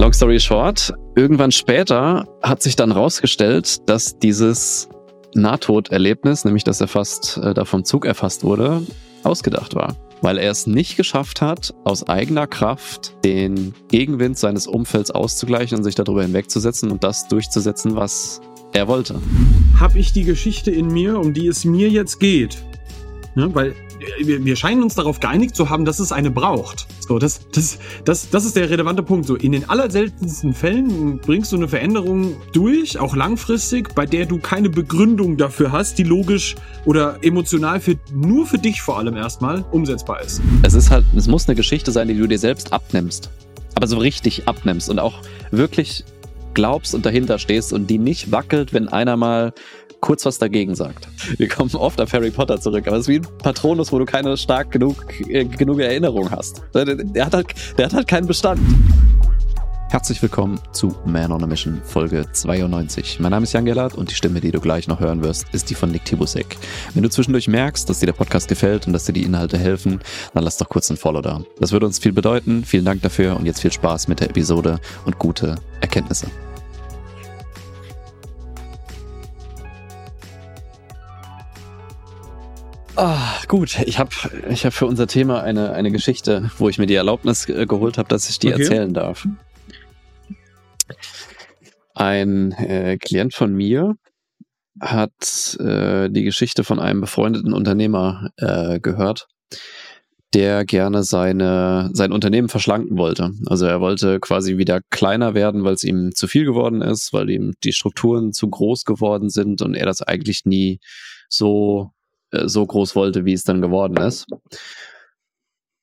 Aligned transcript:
Long 0.00 0.14
story 0.14 0.40
short, 0.40 0.94
irgendwann 1.14 1.52
später 1.52 2.26
hat 2.40 2.62
sich 2.62 2.74
dann 2.74 2.90
rausgestellt, 2.90 3.86
dass 3.86 4.18
dieses 4.18 4.88
Nahtoderlebnis, 5.34 6.46
nämlich 6.46 6.64
dass 6.64 6.80
er 6.80 6.88
fast 6.88 7.36
äh, 7.36 7.52
da 7.52 7.66
vom 7.66 7.84
Zug 7.84 8.06
erfasst 8.06 8.42
wurde, 8.42 8.80
ausgedacht 9.24 9.74
war. 9.74 9.96
Weil 10.22 10.38
er 10.38 10.52
es 10.52 10.66
nicht 10.66 10.96
geschafft 10.96 11.42
hat, 11.42 11.74
aus 11.84 12.08
eigener 12.08 12.46
Kraft 12.46 13.12
den 13.26 13.74
Gegenwind 13.88 14.38
seines 14.38 14.66
Umfelds 14.66 15.10
auszugleichen 15.10 15.76
und 15.76 15.84
sich 15.84 15.96
darüber 15.96 16.22
hinwegzusetzen 16.22 16.90
und 16.90 17.04
das 17.04 17.28
durchzusetzen, 17.28 17.94
was 17.94 18.40
er 18.72 18.88
wollte. 18.88 19.20
Habe 19.78 19.98
ich 19.98 20.14
die 20.14 20.24
Geschichte 20.24 20.70
in 20.70 20.86
mir, 20.86 21.18
um 21.18 21.34
die 21.34 21.46
es 21.46 21.66
mir 21.66 21.90
jetzt 21.90 22.20
geht? 22.20 22.64
Ne? 23.34 23.54
Weil 23.54 23.74
wir, 24.22 24.44
wir 24.44 24.56
scheinen 24.56 24.82
uns 24.82 24.94
darauf 24.94 25.20
geeinigt 25.20 25.54
zu 25.54 25.70
haben, 25.70 25.84
dass 25.84 25.98
es 25.98 26.12
eine 26.12 26.30
braucht. 26.30 26.86
So, 27.00 27.18
das, 27.18 27.40
das, 27.52 27.78
das, 28.04 28.30
das 28.30 28.44
ist 28.44 28.56
der 28.56 28.70
relevante 28.70 29.02
Punkt. 29.02 29.26
So, 29.26 29.36
in 29.36 29.52
den 29.52 29.68
allerseltensten 29.68 30.54
Fällen 30.54 31.18
bringst 31.18 31.52
du 31.52 31.56
eine 31.56 31.68
Veränderung 31.68 32.36
durch, 32.52 32.98
auch 32.98 33.14
langfristig, 33.14 33.94
bei 33.94 34.06
der 34.06 34.26
du 34.26 34.38
keine 34.38 34.70
Begründung 34.70 35.36
dafür 35.36 35.72
hast, 35.72 35.98
die 35.98 36.04
logisch 36.04 36.56
oder 36.84 37.18
emotional 37.22 37.80
für, 37.80 37.96
nur 38.12 38.46
für 38.46 38.58
dich 38.58 38.82
vor 38.82 38.98
allem 38.98 39.16
erstmal 39.16 39.64
umsetzbar 39.70 40.22
ist. 40.22 40.40
Es 40.62 40.74
ist 40.74 40.90
halt, 40.90 41.04
es 41.16 41.28
muss 41.28 41.48
eine 41.48 41.54
Geschichte 41.54 41.92
sein, 41.92 42.08
die 42.08 42.16
du 42.16 42.26
dir 42.26 42.38
selbst 42.38 42.72
abnimmst. 42.72 43.30
Aber 43.74 43.86
so 43.86 43.98
richtig 43.98 44.48
abnimmst 44.48 44.90
und 44.90 44.98
auch 44.98 45.20
wirklich 45.50 46.04
glaubst 46.54 46.94
und 46.94 47.06
dahinter 47.06 47.38
stehst 47.38 47.72
und 47.72 47.88
die 47.88 47.98
nicht 47.98 48.32
wackelt, 48.32 48.72
wenn 48.72 48.88
einer 48.88 49.16
mal 49.16 49.52
kurz 50.00 50.24
was 50.24 50.38
dagegen 50.38 50.74
sagt. 50.74 51.08
Wir 51.36 51.48
kommen 51.48 51.70
oft 51.74 52.00
auf 52.00 52.12
Harry 52.12 52.30
Potter 52.30 52.60
zurück, 52.60 52.86
aber 52.86 52.96
es 52.96 53.02
ist 53.02 53.08
wie 53.08 53.16
ein 53.16 53.26
Patronus, 53.38 53.92
wo 53.92 53.98
du 53.98 54.04
keine 54.04 54.36
stark 54.36 54.70
genug, 54.70 54.96
äh, 55.28 55.44
genug 55.44 55.80
Erinnerung 55.80 56.30
hast. 56.30 56.62
Der, 56.74 56.84
der, 56.84 57.26
hat 57.26 57.34
halt, 57.34 57.54
der 57.78 57.86
hat 57.86 57.94
halt 57.94 58.08
keinen 58.08 58.26
Bestand. 58.26 58.60
Herzlich 59.90 60.22
willkommen 60.22 60.60
zu 60.70 60.94
Man 61.04 61.32
on 61.32 61.42
a 61.42 61.48
Mission, 61.48 61.82
Folge 61.84 62.24
92. 62.30 63.18
Mein 63.18 63.32
Name 63.32 63.42
ist 63.42 63.52
Jan 63.52 63.64
Gellert 63.64 63.96
und 63.96 64.08
die 64.08 64.14
Stimme, 64.14 64.40
die 64.40 64.52
du 64.52 64.60
gleich 64.60 64.86
noch 64.86 65.00
hören 65.00 65.20
wirst, 65.20 65.46
ist 65.52 65.68
die 65.68 65.74
von 65.74 65.90
Nick 65.90 66.04
Tibusek. 66.04 66.56
Wenn 66.94 67.02
du 67.02 67.10
zwischendurch 67.10 67.48
merkst, 67.48 67.90
dass 67.90 67.98
dir 67.98 68.06
der 68.06 68.12
Podcast 68.12 68.46
gefällt 68.46 68.86
und 68.86 68.92
dass 68.92 69.06
dir 69.06 69.14
die 69.14 69.24
Inhalte 69.24 69.58
helfen, 69.58 69.98
dann 70.32 70.44
lass 70.44 70.58
doch 70.58 70.68
kurz 70.68 70.90
ein 70.90 70.96
Follow 70.96 71.22
da. 71.22 71.42
Das 71.58 71.72
würde 71.72 71.86
uns 71.86 71.98
viel 71.98 72.12
bedeuten. 72.12 72.64
Vielen 72.64 72.84
Dank 72.84 73.02
dafür 73.02 73.36
und 73.36 73.46
jetzt 73.46 73.62
viel 73.62 73.72
Spaß 73.72 74.06
mit 74.06 74.20
der 74.20 74.30
Episode 74.30 74.78
und 75.06 75.18
gute 75.18 75.56
Erkenntnisse. 75.80 76.28
Ah, 82.96 83.36
gut, 83.48 83.78
ich 83.86 83.98
habe 83.98 84.10
ich 84.50 84.66
hab 84.66 84.72
für 84.72 84.86
unser 84.86 85.06
Thema 85.06 85.42
eine, 85.42 85.72
eine 85.72 85.90
Geschichte, 85.90 86.50
wo 86.58 86.68
ich 86.68 86.78
mir 86.78 86.86
die 86.86 86.94
Erlaubnis 86.94 87.48
äh, 87.48 87.66
geholt 87.66 87.98
habe, 87.98 88.08
dass 88.08 88.28
ich 88.28 88.38
die 88.38 88.52
okay. 88.52 88.62
erzählen 88.62 88.92
darf. 88.92 89.26
Ein 91.94 92.52
äh, 92.52 92.98
Klient 92.98 93.34
von 93.34 93.54
mir 93.54 93.94
hat 94.80 95.56
äh, 95.60 96.08
die 96.10 96.24
Geschichte 96.24 96.64
von 96.64 96.80
einem 96.80 97.00
befreundeten 97.00 97.52
Unternehmer 97.52 98.30
äh, 98.36 98.80
gehört, 98.80 99.28
der 100.32 100.64
gerne 100.64 101.02
seine, 101.02 101.90
sein 101.92 102.12
Unternehmen 102.12 102.48
verschlanken 102.48 102.96
wollte. 102.96 103.32
Also 103.46 103.66
er 103.66 103.80
wollte 103.80 104.20
quasi 104.20 104.58
wieder 104.58 104.80
kleiner 104.90 105.34
werden, 105.34 105.64
weil 105.64 105.74
es 105.74 105.84
ihm 105.84 106.12
zu 106.14 106.28
viel 106.28 106.44
geworden 106.44 106.82
ist, 106.82 107.12
weil 107.12 107.30
ihm 107.30 107.52
die 107.64 107.72
Strukturen 107.72 108.32
zu 108.32 108.48
groß 108.48 108.84
geworden 108.84 109.28
sind 109.28 109.62
und 109.62 109.74
er 109.74 109.86
das 109.86 110.02
eigentlich 110.02 110.44
nie 110.44 110.80
so 111.28 111.92
so 112.32 112.66
groß 112.66 112.96
wollte, 112.96 113.24
wie 113.24 113.32
es 113.32 113.42
dann 113.42 113.60
geworden 113.60 113.96
ist. 113.96 114.26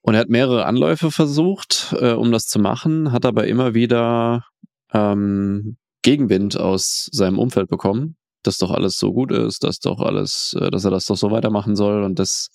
Und 0.02 0.14
er 0.14 0.22
hat 0.22 0.30
mehrere 0.30 0.66
Anläufe 0.66 1.12
versucht, 1.12 1.94
äh, 2.00 2.14
um 2.14 2.32
das 2.32 2.46
zu 2.46 2.60
machen, 2.60 3.12
hat 3.12 3.26
aber 3.26 3.48
immer 3.48 3.74
wieder 3.74 4.46
ähm, 4.94 5.78
Gegenwind 6.02 6.58
aus 6.58 7.10
seinem 7.12 7.40
Umfeld 7.40 7.68
bekommen, 7.68 8.16
dass 8.44 8.58
doch 8.58 8.72
alles 8.72 8.98
so 8.98 9.12
gut 9.12 9.32
ist, 9.34 9.66
dass 9.66 9.80
doch 9.80 10.00
alles, 10.00 10.56
äh, 10.60 10.72
dass 10.72 10.86
er 10.86 10.92
das 10.92 11.06
doch 11.06 11.18
so 11.18 11.32
weitermachen 11.32 11.76
soll. 11.76 12.04
Und 12.04 12.20
das, 12.20 12.50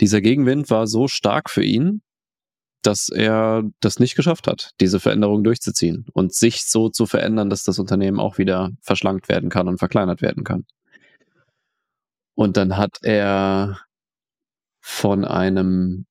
dieser 0.00 0.20
Gegenwind 0.20 0.70
war 0.70 0.86
so 0.86 1.08
stark 1.08 1.50
für 1.50 1.64
ihn, 1.64 2.02
dass 2.82 3.08
er 3.08 3.64
das 3.80 3.98
nicht 3.98 4.14
geschafft 4.14 4.46
hat, 4.46 4.70
diese 4.80 5.00
Veränderung 5.00 5.42
durchzuziehen 5.42 6.06
und 6.12 6.34
sich 6.34 6.64
so 6.64 6.90
zu 6.90 7.06
verändern, 7.06 7.50
dass 7.50 7.64
das 7.64 7.78
Unternehmen 7.80 8.20
auch 8.20 8.38
wieder 8.38 8.70
verschlankt 8.82 9.28
werden 9.28 9.50
kann 9.50 9.66
und 9.66 9.78
verkleinert 9.78 10.22
werden 10.22 10.44
kann. 10.44 10.64
Und 12.34 12.56
dann 12.56 12.76
hat 12.76 12.98
er 13.02 13.80
von 14.80 15.24
einem, 15.24 16.06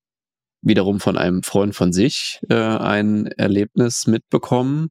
wiederum 0.61 0.99
von 0.99 1.17
einem 1.17 1.43
Freund 1.43 1.75
von 1.75 1.93
sich, 1.93 2.39
äh, 2.49 2.55
ein 2.55 3.27
Erlebnis 3.27 4.07
mitbekommen, 4.07 4.89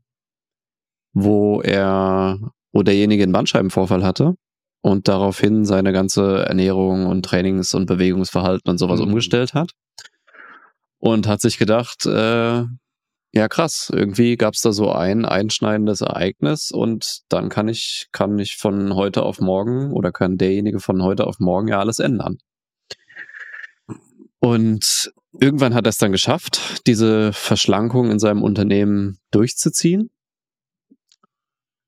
wo 1.12 1.60
er, 1.60 2.38
wo 2.72 2.82
derjenige 2.82 3.22
einen 3.22 3.32
Bandscheibenvorfall 3.32 4.04
hatte 4.04 4.34
und 4.82 5.09
daraufhin 5.09 5.65
seine 5.65 5.93
ganze 5.93 6.44
Ernährung 6.44 7.06
und 7.06 7.25
Trainings- 7.25 7.75
und 7.75 7.87
Bewegungsverhalten 7.87 8.70
und 8.70 8.78
sowas 8.78 9.00
mhm. 9.00 9.06
umgestellt 9.09 9.54
hat. 9.54 9.70
Und 10.99 11.26
hat 11.26 11.41
sich 11.41 11.59
gedacht, 11.59 12.06
äh, 12.06 12.64
ja, 13.34 13.48
krass. 13.48 13.91
Irgendwie 13.93 14.37
gab 14.37 14.54
es 14.54 14.60
da 14.60 14.72
so 14.72 14.93
ein 14.93 15.25
einschneidendes 15.25 16.03
Ereignis 16.03 16.70
und 16.70 17.22
dann 17.31 17.48
kann 17.48 17.69
ich, 17.69 18.09
kann 18.12 18.38
ich 18.38 18.56
von 18.56 18.94
heute 18.94 19.22
auf 19.22 19.41
morgen 19.41 19.93
oder 19.93 20.12
kann 20.12 20.37
derjenige 20.37 20.81
von 20.81 21.03
heute 21.03 21.26
auf 21.26 21.38
morgen 21.38 21.69
ja 21.69 21.81
alles 21.81 21.98
ändern. 21.98 22.38
Und 24.38 25.12
irgendwann 25.41 25.72
hat 25.75 25.87
er 25.87 25.91
es 25.91 25.98
dann 25.98 26.12
geschafft, 26.12 26.87
diese 26.87 27.32
Verschlankung 27.32 28.10
in 28.10 28.19
seinem 28.19 28.43
Unternehmen 28.43 29.19
durchzuziehen. 29.31 30.10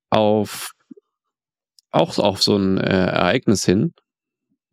Auf 0.08 0.72
auch 1.90 2.18
auf 2.18 2.42
so 2.42 2.56
ein 2.56 2.78
äh, 2.78 3.06
Ereignis 3.06 3.64
hin, 3.64 3.92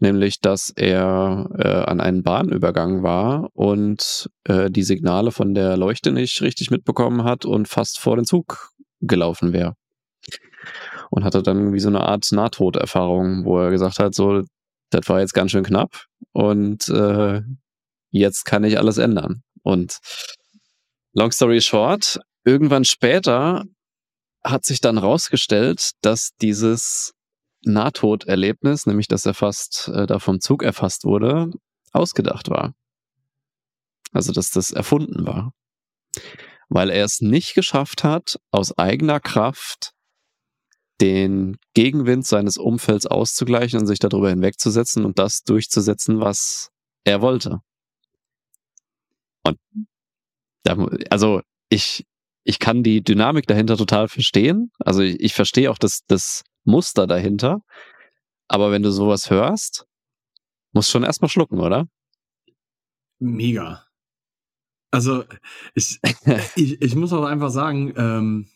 nämlich 0.01 0.39
dass 0.39 0.71
er 0.75 1.49
äh, 1.57 1.89
an 1.89 2.01
einen 2.01 2.23
Bahnübergang 2.23 3.03
war 3.03 3.49
und 3.53 4.29
äh, 4.45 4.69
die 4.69 4.83
Signale 4.83 5.31
von 5.31 5.53
der 5.53 5.77
Leuchte 5.77 6.11
nicht 6.11 6.41
richtig 6.41 6.71
mitbekommen 6.71 7.23
hat 7.23 7.45
und 7.45 7.67
fast 7.67 7.99
vor 7.99 8.15
den 8.15 8.25
Zug 8.25 8.71
gelaufen 8.99 9.53
wäre. 9.53 9.75
Und 11.09 11.23
hatte 11.23 11.43
dann 11.43 11.73
wie 11.73 11.79
so 11.79 11.89
eine 11.89 12.01
Art 12.01 12.31
Nahtoderfahrung, 12.31 13.45
wo 13.45 13.59
er 13.59 13.71
gesagt 13.71 13.99
hat, 13.99 14.15
so, 14.15 14.43
das 14.89 15.07
war 15.07 15.19
jetzt 15.19 15.33
ganz 15.33 15.51
schön 15.51 15.63
knapp 15.63 16.05
und 16.31 16.87
äh, 16.89 17.41
jetzt 18.09 18.45
kann 18.45 18.63
ich 18.63 18.77
alles 18.77 18.97
ändern. 18.97 19.43
Und 19.63 19.97
long 21.13 21.31
story 21.31 21.61
short, 21.61 22.19
irgendwann 22.43 22.85
später 22.85 23.65
hat 24.43 24.65
sich 24.65 24.81
dann 24.81 24.97
rausgestellt, 24.97 25.91
dass 26.01 26.31
dieses 26.41 27.13
Nahtoderlebnis, 27.63 28.85
nämlich 28.85 29.07
dass 29.07 29.25
er 29.25 29.33
fast 29.33 29.89
äh, 29.89 30.07
da 30.07 30.19
vom 30.19 30.39
Zug 30.39 30.63
erfasst 30.63 31.05
wurde, 31.05 31.51
ausgedacht 31.91 32.49
war. 32.49 32.73
Also 34.11 34.31
dass 34.31 34.51
das 34.51 34.71
erfunden 34.71 35.25
war. 35.25 35.53
Weil 36.69 36.89
er 36.89 37.05
es 37.05 37.21
nicht 37.21 37.53
geschafft 37.53 38.03
hat, 38.03 38.39
aus 38.51 38.77
eigener 38.77 39.19
Kraft 39.19 39.93
den 41.01 41.57
Gegenwind 41.73 42.25
seines 42.25 42.57
Umfelds 42.57 43.07
auszugleichen 43.07 43.79
und 43.79 43.87
sich 43.87 43.99
darüber 43.99 44.29
hinwegzusetzen 44.29 45.03
und 45.03 45.17
das 45.17 45.43
durchzusetzen, 45.43 46.19
was 46.19 46.69
er 47.03 47.21
wollte. 47.21 47.61
Und 49.43 49.57
da, 50.63 50.77
also 51.09 51.41
ich, 51.69 52.05
ich 52.43 52.59
kann 52.59 52.83
die 52.83 53.03
Dynamik 53.03 53.47
dahinter 53.47 53.77
total 53.77 54.07
verstehen. 54.07 54.71
Also 54.79 55.01
ich, 55.01 55.19
ich 55.19 55.33
verstehe 55.33 55.71
auch 55.71 55.79
das, 55.79 56.01
das 56.07 56.43
Muster 56.63 57.07
dahinter. 57.07 57.61
Aber 58.47 58.71
wenn 58.71 58.83
du 58.83 58.91
sowas 58.91 59.29
hörst, 59.29 59.85
musst 60.73 60.89
schon 60.89 61.03
erstmal 61.03 61.29
schlucken, 61.29 61.59
oder? 61.59 61.87
Mega. 63.19 63.85
Also 64.91 65.23
ich, 65.73 65.99
ich, 66.55 66.81
ich 66.81 66.95
muss 66.95 67.13
auch 67.13 67.23
einfach 67.23 67.49
sagen, 67.49 67.93
ähm, 67.95 68.47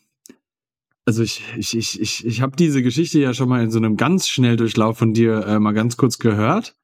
also 1.06 1.22
ich, 1.22 1.42
ich, 1.56 1.76
ich, 1.76 2.00
ich, 2.00 2.26
ich 2.26 2.40
habe 2.40 2.56
diese 2.56 2.82
Geschichte 2.82 3.20
ja 3.20 3.32
schon 3.32 3.48
mal 3.48 3.62
in 3.62 3.70
so 3.70 3.78
einem 3.78 3.96
ganz 3.96 4.28
Schnelldurchlauf 4.28 4.98
von 4.98 5.14
dir 5.14 5.46
äh, 5.46 5.58
mal 5.58 5.72
ganz 5.72 5.96
kurz 5.96 6.18
gehört. 6.18 6.76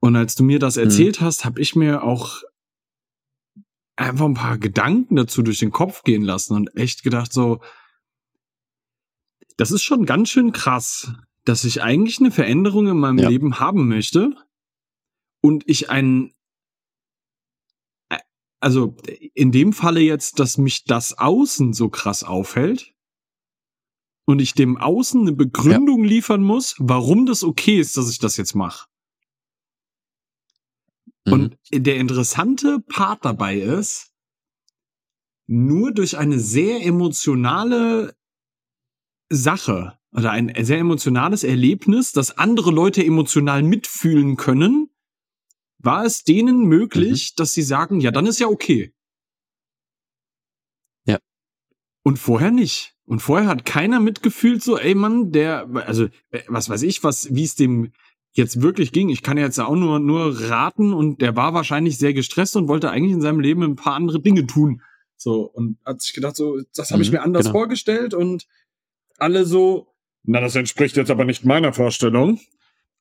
Und 0.00 0.16
als 0.16 0.34
du 0.34 0.44
mir 0.44 0.58
das 0.58 0.76
hm. 0.76 0.84
erzählt 0.84 1.20
hm. 1.20 1.26
hast, 1.26 1.44
habe 1.44 1.60
ich 1.60 1.74
mir 1.74 2.02
auch 2.02 2.42
einfach 3.96 4.26
ein 4.26 4.34
paar 4.34 4.58
Gedanken 4.58 5.16
dazu 5.16 5.42
durch 5.42 5.58
den 5.58 5.72
Kopf 5.72 6.02
gehen 6.02 6.22
lassen 6.22 6.54
und 6.54 6.76
echt 6.76 7.02
gedacht 7.02 7.32
so, 7.32 7.60
das 9.56 9.70
ist 9.70 9.82
schon 9.82 10.04
ganz 10.04 10.28
schön 10.30 10.52
krass, 10.52 11.12
dass 11.44 11.64
ich 11.64 11.82
eigentlich 11.82 12.18
eine 12.18 12.30
Veränderung 12.30 12.88
in 12.88 12.98
meinem 12.98 13.18
ja. 13.18 13.28
Leben 13.28 13.58
haben 13.60 13.88
möchte 13.88 14.34
und 15.40 15.64
ich 15.66 15.90
ein 15.90 16.34
äh, 18.08 18.18
also 18.60 18.96
in 19.34 19.52
dem 19.52 19.72
Falle 19.72 20.00
jetzt, 20.00 20.40
dass 20.40 20.58
mich 20.58 20.84
das 20.84 21.18
Außen 21.18 21.72
so 21.72 21.88
krass 21.88 22.24
aufhält 22.24 22.94
und 24.26 24.40
ich 24.40 24.54
dem 24.54 24.76
Außen 24.76 25.20
eine 25.20 25.32
Begründung 25.32 26.02
ja. 26.02 26.10
liefern 26.10 26.42
muss, 26.42 26.74
warum 26.78 27.26
das 27.26 27.44
okay 27.44 27.78
ist, 27.78 27.96
dass 27.96 28.10
ich 28.10 28.18
das 28.18 28.36
jetzt 28.36 28.54
mache. 28.54 28.88
Mhm. 31.24 31.32
Und 31.32 31.58
der 31.70 31.96
interessante 31.96 32.80
Part 32.80 33.24
dabei 33.24 33.58
ist, 33.58 34.12
nur 35.46 35.92
durch 35.92 36.18
eine 36.18 36.40
sehr 36.40 36.84
emotionale 36.84 38.15
Sache 39.28 39.98
oder 40.12 40.30
ein 40.30 40.52
sehr 40.64 40.78
emotionales 40.78 41.44
Erlebnis, 41.44 42.12
das 42.12 42.38
andere 42.38 42.70
Leute 42.70 43.04
emotional 43.04 43.62
mitfühlen 43.62 44.36
können, 44.36 44.90
war 45.78 46.04
es 46.04 46.24
denen 46.24 46.64
möglich, 46.64 47.32
mhm. 47.32 47.36
dass 47.36 47.52
sie 47.52 47.62
sagen, 47.62 48.00
ja, 48.00 48.10
dann 48.10 48.26
ist 48.26 48.40
ja 48.40 48.46
okay. 48.46 48.94
Ja. 51.06 51.18
Und 52.02 52.18
vorher 52.18 52.50
nicht. 52.50 52.94
Und 53.04 53.20
vorher 53.20 53.48
hat 53.48 53.64
keiner 53.64 54.00
mitgefühlt, 54.00 54.62
so, 54.62 54.78
ey 54.78 54.94
Mann, 54.94 55.30
der, 55.30 55.68
also, 55.86 56.06
äh, 56.30 56.42
was 56.48 56.68
weiß 56.68 56.82
ich, 56.82 57.04
was, 57.04 57.34
wie 57.34 57.44
es 57.44 57.54
dem 57.54 57.92
jetzt 58.32 58.60
wirklich 58.60 58.92
ging. 58.92 59.08
Ich 59.08 59.22
kann 59.22 59.38
jetzt 59.38 59.58
auch 59.58 59.74
nur, 59.74 59.98
nur 59.98 60.38
raten 60.50 60.92
und 60.92 61.22
der 61.22 61.36
war 61.36 61.54
wahrscheinlich 61.54 61.98
sehr 61.98 62.12
gestresst 62.12 62.56
und 62.56 62.68
wollte 62.68 62.90
eigentlich 62.90 63.12
in 63.12 63.22
seinem 63.22 63.40
Leben 63.40 63.62
ein 63.62 63.76
paar 63.76 63.94
andere 63.94 64.20
Dinge 64.20 64.46
tun. 64.46 64.82
So, 65.16 65.42
und 65.42 65.78
hat 65.84 66.02
sich 66.02 66.12
gedacht, 66.12 66.36
so, 66.36 66.60
das 66.74 66.90
habe 66.90 67.02
ich 67.02 67.10
mhm, 67.10 67.16
mir 67.16 67.22
anders 67.22 67.46
genau. 67.46 67.58
vorgestellt 67.58 68.12
und 68.12 68.46
alle 69.18 69.44
so, 69.44 69.88
na, 70.24 70.40
das 70.40 70.56
entspricht 70.56 70.96
jetzt 70.96 71.10
aber 71.10 71.24
nicht 71.24 71.44
meiner 71.44 71.72
Vorstellung. 71.72 72.40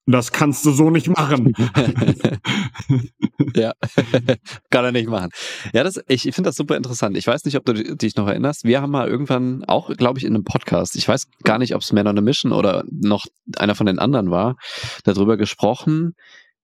Das 0.07 0.31
kannst 0.31 0.63
du 0.65 0.71
so 0.71 0.91
nicht 0.91 1.07
machen. 1.07 1.53
ja, 3.55 3.73
kann 4.69 4.85
er 4.85 4.91
nicht 4.91 5.09
machen. 5.09 5.31
Ja, 5.73 5.83
das, 5.83 5.99
ich 6.07 6.21
finde 6.21 6.43
das 6.43 6.55
super 6.55 6.77
interessant. 6.77 7.17
Ich 7.17 7.25
weiß 7.25 7.43
nicht, 7.45 7.57
ob 7.57 7.65
du 7.65 7.73
dich 7.73 8.15
noch 8.15 8.27
erinnerst. 8.27 8.65
Wir 8.65 8.83
haben 8.83 8.91
mal 8.91 9.07
irgendwann 9.07 9.63
auch, 9.65 9.89
glaube 9.97 10.19
ich, 10.19 10.25
in 10.25 10.35
einem 10.35 10.43
Podcast, 10.43 10.95
ich 10.95 11.07
weiß 11.07 11.27
gar 11.43 11.57
nicht, 11.57 11.73
ob 11.73 11.81
es 11.81 11.91
Man 11.91 12.05
on 12.05 12.19
a 12.19 12.21
Mission 12.21 12.51
oder 12.51 12.83
noch 12.91 13.25
einer 13.57 13.73
von 13.73 13.87
den 13.87 13.97
anderen 13.97 14.29
war, 14.29 14.57
darüber 15.05 15.37
gesprochen, 15.37 16.13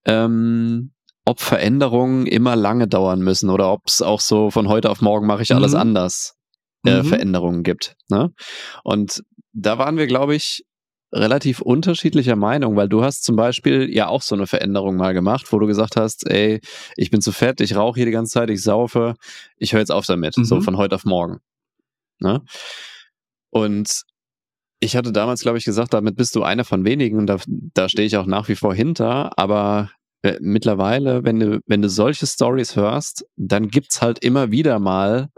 ähm, 0.06 0.92
ob 1.26 1.40
Veränderungen 1.40 2.28
immer 2.28 2.56
lange 2.56 2.88
dauern 2.88 3.22
müssen 3.22 3.50
oder 3.50 3.72
ob 3.72 3.82
es 3.88 4.04
auch 4.04 4.22
so 4.22 4.52
von 4.52 4.68
heute 4.68 4.92
auf 4.92 5.02
morgen 5.02 5.26
mache 5.26 5.42
ich 5.42 5.54
alles 5.56 5.72
mhm. 5.72 5.80
anders 5.80 6.36
äh, 6.86 7.02
mhm. 7.02 7.06
Veränderungen 7.06 7.64
gibt. 7.64 7.96
Ne? 8.10 8.32
Und 8.84 9.24
da 9.54 9.78
waren 9.78 9.98
wir, 9.98 10.08
glaube 10.08 10.36
ich, 10.36 10.64
relativ 11.14 11.62
unterschiedlicher 11.62 12.36
Meinung, 12.36 12.76
weil 12.78 12.88
du 12.88 13.04
hast 13.04 13.24
zum 13.24 13.36
Beispiel 13.36 13.94
ja 13.94 14.08
auch 14.08 14.22
so 14.22 14.36
eine 14.36 14.48
Veränderung 14.48 14.96
mal 14.96 15.14
gemacht, 15.14 15.52
wo 15.52 15.60
du 15.60 15.68
gesagt 15.68 15.98
hast, 15.98 16.30
ey, 16.30 16.62
ich 16.96 17.12
bin 17.12 17.22
zu 17.22 17.32
fett, 17.32 17.60
ich 17.60 17.76
rauche 17.76 17.98
hier 17.98 18.06
die 18.06 18.14
ganze 18.14 18.32
Zeit, 18.32 18.50
ich 18.50 18.64
saufe, 18.64 19.16
ich 19.58 19.74
höre 19.74 19.82
jetzt 19.82 19.92
auf 19.92 20.06
damit, 20.06 20.38
mhm. 20.38 20.46
so 20.46 20.62
von 20.62 20.78
heute 20.78 20.96
auf 20.96 21.04
morgen. 21.04 21.40
Ne? 22.20 22.42
Und 23.50 24.04
ich 24.80 24.96
hatte 24.96 25.12
damals, 25.12 25.42
glaube 25.42 25.58
ich, 25.58 25.66
gesagt, 25.66 25.94
damit 25.94 26.16
bist 26.16 26.36
du 26.36 26.44
einer 26.44 26.64
von 26.64 26.86
wenigen 26.86 27.18
und 27.18 27.28
da, 27.28 27.38
da 27.48 27.90
stehe 27.90 28.08
ich 28.08 28.16
auch 28.16 28.26
nach 28.26 28.48
wie 28.48 28.56
vor 28.56 28.74
hinter, 28.74 29.38
aber 29.38 29.92
äh, 30.24 30.38
mittlerweile, 30.40 31.24
wenn 31.24 31.40
du, 31.40 31.60
wenn 31.66 31.82
du 31.82 31.90
solche 31.90 32.26
Stories 32.26 32.76
hörst, 32.76 33.26
dann 33.36 33.68
gibt's 33.68 34.02
halt 34.02 34.20
immer 34.20 34.52
wieder 34.52 34.80
mal 34.80 35.30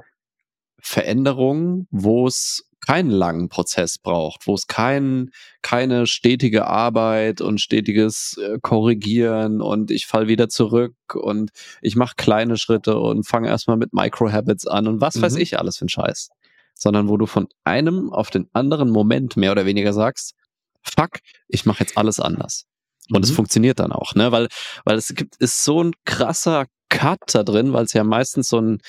Veränderungen, 0.80 1.88
wo 1.90 2.28
es 2.28 2.70
keinen 2.86 3.10
langen 3.10 3.50
Prozess 3.50 3.98
braucht, 3.98 4.48
wo 4.48 4.56
es 4.56 4.68
kein, 4.68 5.32
keine 5.62 6.06
stetige 6.08 6.68
Arbeit 6.68 7.42
und 7.42 7.62
stetiges 7.62 8.38
äh, 8.38 8.60
Korrigieren 8.62 9.62
und 9.62 9.92
ich 9.92 10.06
fall 10.06 10.28
wieder 10.28 10.50
zurück 10.50 10.96
und 11.14 11.52
ich 11.82 11.96
mache 11.96 12.16
kleine 12.18 12.58
Schritte 12.58 13.00
und 13.00 13.28
fange 13.28 13.48
erstmal 13.48 13.78
mit 13.78 13.94
Micro-Habits 13.94 14.68
an 14.68 14.88
und 14.88 15.02
was 15.02 15.16
mhm. 15.16 15.22
weiß 15.22 15.36
ich 15.38 15.58
alles 15.60 15.78
für 15.78 15.86
ein 15.86 15.90
Scheiß. 15.90 16.30
Sondern 16.76 17.08
wo 17.08 17.18
du 17.18 17.28
von 17.28 17.48
einem 17.64 18.12
auf 18.12 18.32
den 18.32 18.50
anderen 18.52 18.90
Moment 18.90 19.38
mehr 19.38 19.52
oder 19.52 19.66
weniger 19.66 19.94
sagst, 19.94 20.34
fuck, 20.82 21.20
ich 21.48 21.66
mache 21.66 21.82
jetzt 21.82 21.98
alles 21.98 22.20
anders. 22.20 22.66
Und 23.10 23.20
mhm. 23.20 23.24
es 23.24 23.32
funktioniert 23.32 23.80
dann 23.80 23.92
auch, 23.92 24.16
ne? 24.16 24.32
Weil, 24.32 24.48
weil 24.86 24.98
es 24.98 25.14
gibt, 25.14 25.36
ist 25.38 25.64
so 25.64 25.84
ein 25.84 25.94
krasser 26.06 26.66
Cut 26.90 27.20
da 27.34 27.44
drin, 27.44 27.74
weil 27.74 27.86
es 27.86 27.94
ja 27.94 28.04
meistens 28.04 28.50
so 28.50 28.60
ein, 28.60 28.80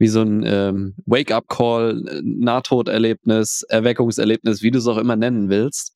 wie 0.00 0.08
so 0.08 0.22
ein 0.22 0.42
ähm, 0.46 0.94
Wake-up-Call, 1.04 2.22
Nahtoderlebnis, 2.24 3.64
Erweckungserlebnis, 3.68 4.62
wie 4.62 4.70
du 4.70 4.78
es 4.78 4.86
auch 4.86 4.96
immer 4.96 5.14
nennen 5.14 5.50
willst, 5.50 5.92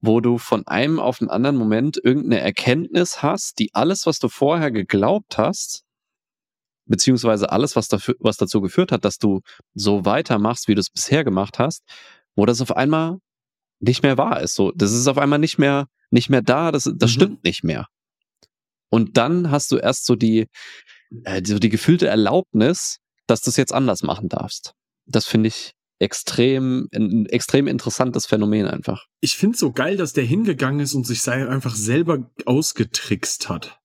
wo 0.00 0.20
du 0.20 0.36
von 0.36 0.66
einem 0.66 0.98
auf 0.98 1.18
den 1.18 1.30
anderen 1.30 1.56
Moment 1.56 1.96
irgendeine 1.96 2.40
Erkenntnis 2.40 3.22
hast, 3.22 3.60
die 3.60 3.72
alles, 3.72 4.04
was 4.06 4.18
du 4.18 4.28
vorher 4.28 4.72
geglaubt 4.72 5.38
hast, 5.38 5.84
beziehungsweise 6.86 7.52
alles, 7.52 7.76
was, 7.76 7.86
dafür, 7.86 8.16
was 8.18 8.36
dazu 8.36 8.60
geführt 8.60 8.90
hat, 8.90 9.04
dass 9.04 9.18
du 9.18 9.42
so 9.74 10.04
weitermachst, 10.04 10.66
wie 10.66 10.74
du 10.74 10.80
es 10.80 10.90
bisher 10.90 11.22
gemacht 11.22 11.60
hast, 11.60 11.84
wo 12.34 12.46
das 12.46 12.60
auf 12.60 12.76
einmal 12.76 13.18
nicht 13.78 14.02
mehr 14.02 14.18
wahr 14.18 14.40
ist. 14.40 14.56
So, 14.56 14.72
das 14.72 14.92
ist 14.92 15.06
auf 15.06 15.18
einmal 15.18 15.38
nicht 15.38 15.58
mehr, 15.58 15.86
nicht 16.10 16.30
mehr 16.30 16.42
da, 16.42 16.72
das, 16.72 16.90
das 16.96 17.10
mhm. 17.12 17.14
stimmt 17.14 17.44
nicht 17.44 17.62
mehr. 17.62 17.86
Und 18.90 19.16
dann 19.16 19.52
hast 19.52 19.70
du 19.70 19.76
erst 19.76 20.04
so 20.04 20.16
die, 20.16 20.48
äh, 21.22 21.42
so 21.44 21.60
die 21.60 21.68
gefühlte 21.68 22.08
Erlaubnis, 22.08 22.98
dass 23.26 23.40
du 23.40 23.50
es 23.50 23.56
jetzt 23.56 23.72
anders 23.72 24.02
machen 24.02 24.28
darfst. 24.28 24.74
Das 25.06 25.26
finde 25.26 25.48
ich 25.48 25.74
extrem, 25.98 26.88
ein 26.94 27.26
extrem 27.26 27.66
interessantes 27.66 28.26
Phänomen 28.26 28.66
einfach. 28.66 29.06
Ich 29.20 29.36
finde 29.36 29.54
es 29.54 29.60
so 29.60 29.72
geil, 29.72 29.96
dass 29.96 30.12
der 30.12 30.24
hingegangen 30.24 30.80
ist 30.80 30.94
und 30.94 31.06
sich 31.06 31.26
einfach 31.28 31.74
selber 31.74 32.30
ausgetrickst 32.46 33.48
hat. 33.48 33.80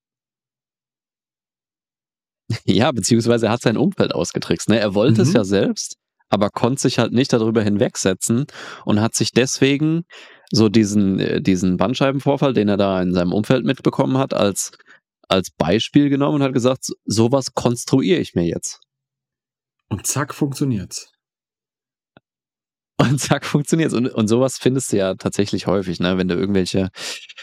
Ja, 2.65 2.91
beziehungsweise 2.91 3.45
er 3.45 3.51
hat 3.51 3.61
sein 3.61 3.77
Umfeld 3.77 4.15
ausgetrickst. 4.15 4.69
Ne? 4.69 4.79
Er 4.79 4.95
wollte 4.95 5.21
mhm. 5.21 5.27
es 5.27 5.33
ja 5.33 5.43
selbst, 5.43 5.97
aber 6.29 6.49
konnte 6.49 6.81
sich 6.81 6.97
halt 6.97 7.13
nicht 7.13 7.31
darüber 7.31 7.61
hinwegsetzen 7.61 8.47
und 8.85 9.01
hat 9.01 9.13
sich 9.13 9.31
deswegen 9.33 10.05
so 10.51 10.67
diesen, 10.67 11.19
äh, 11.19 11.41
diesen 11.41 11.77
Bandscheibenvorfall, 11.77 12.53
den 12.53 12.67
er 12.67 12.77
da 12.77 13.03
in 13.03 13.13
seinem 13.13 13.33
Umfeld 13.33 13.65
mitbekommen 13.65 14.17
hat, 14.17 14.33
als, 14.33 14.71
als 15.27 15.51
Beispiel 15.51 16.09
genommen 16.09 16.37
und 16.37 16.43
hat 16.43 16.53
gesagt, 16.53 16.87
sowas 17.05 17.53
konstruiere 17.53 18.19
ich 18.19 18.33
mir 18.33 18.45
jetzt. 18.45 18.81
Und 19.89 20.05
zack, 20.07 20.33
funktioniert's. 20.33 21.11
Und 22.97 23.19
zack, 23.19 23.45
funktioniert's. 23.45 23.93
Und, 23.93 24.09
und 24.09 24.27
sowas 24.27 24.57
findest 24.57 24.91
du 24.91 24.97
ja 24.97 25.15
tatsächlich 25.15 25.67
häufig, 25.67 25.99
ne? 25.99 26.17
Wenn 26.17 26.27
du 26.27 26.35
irgendwelche 26.35 26.89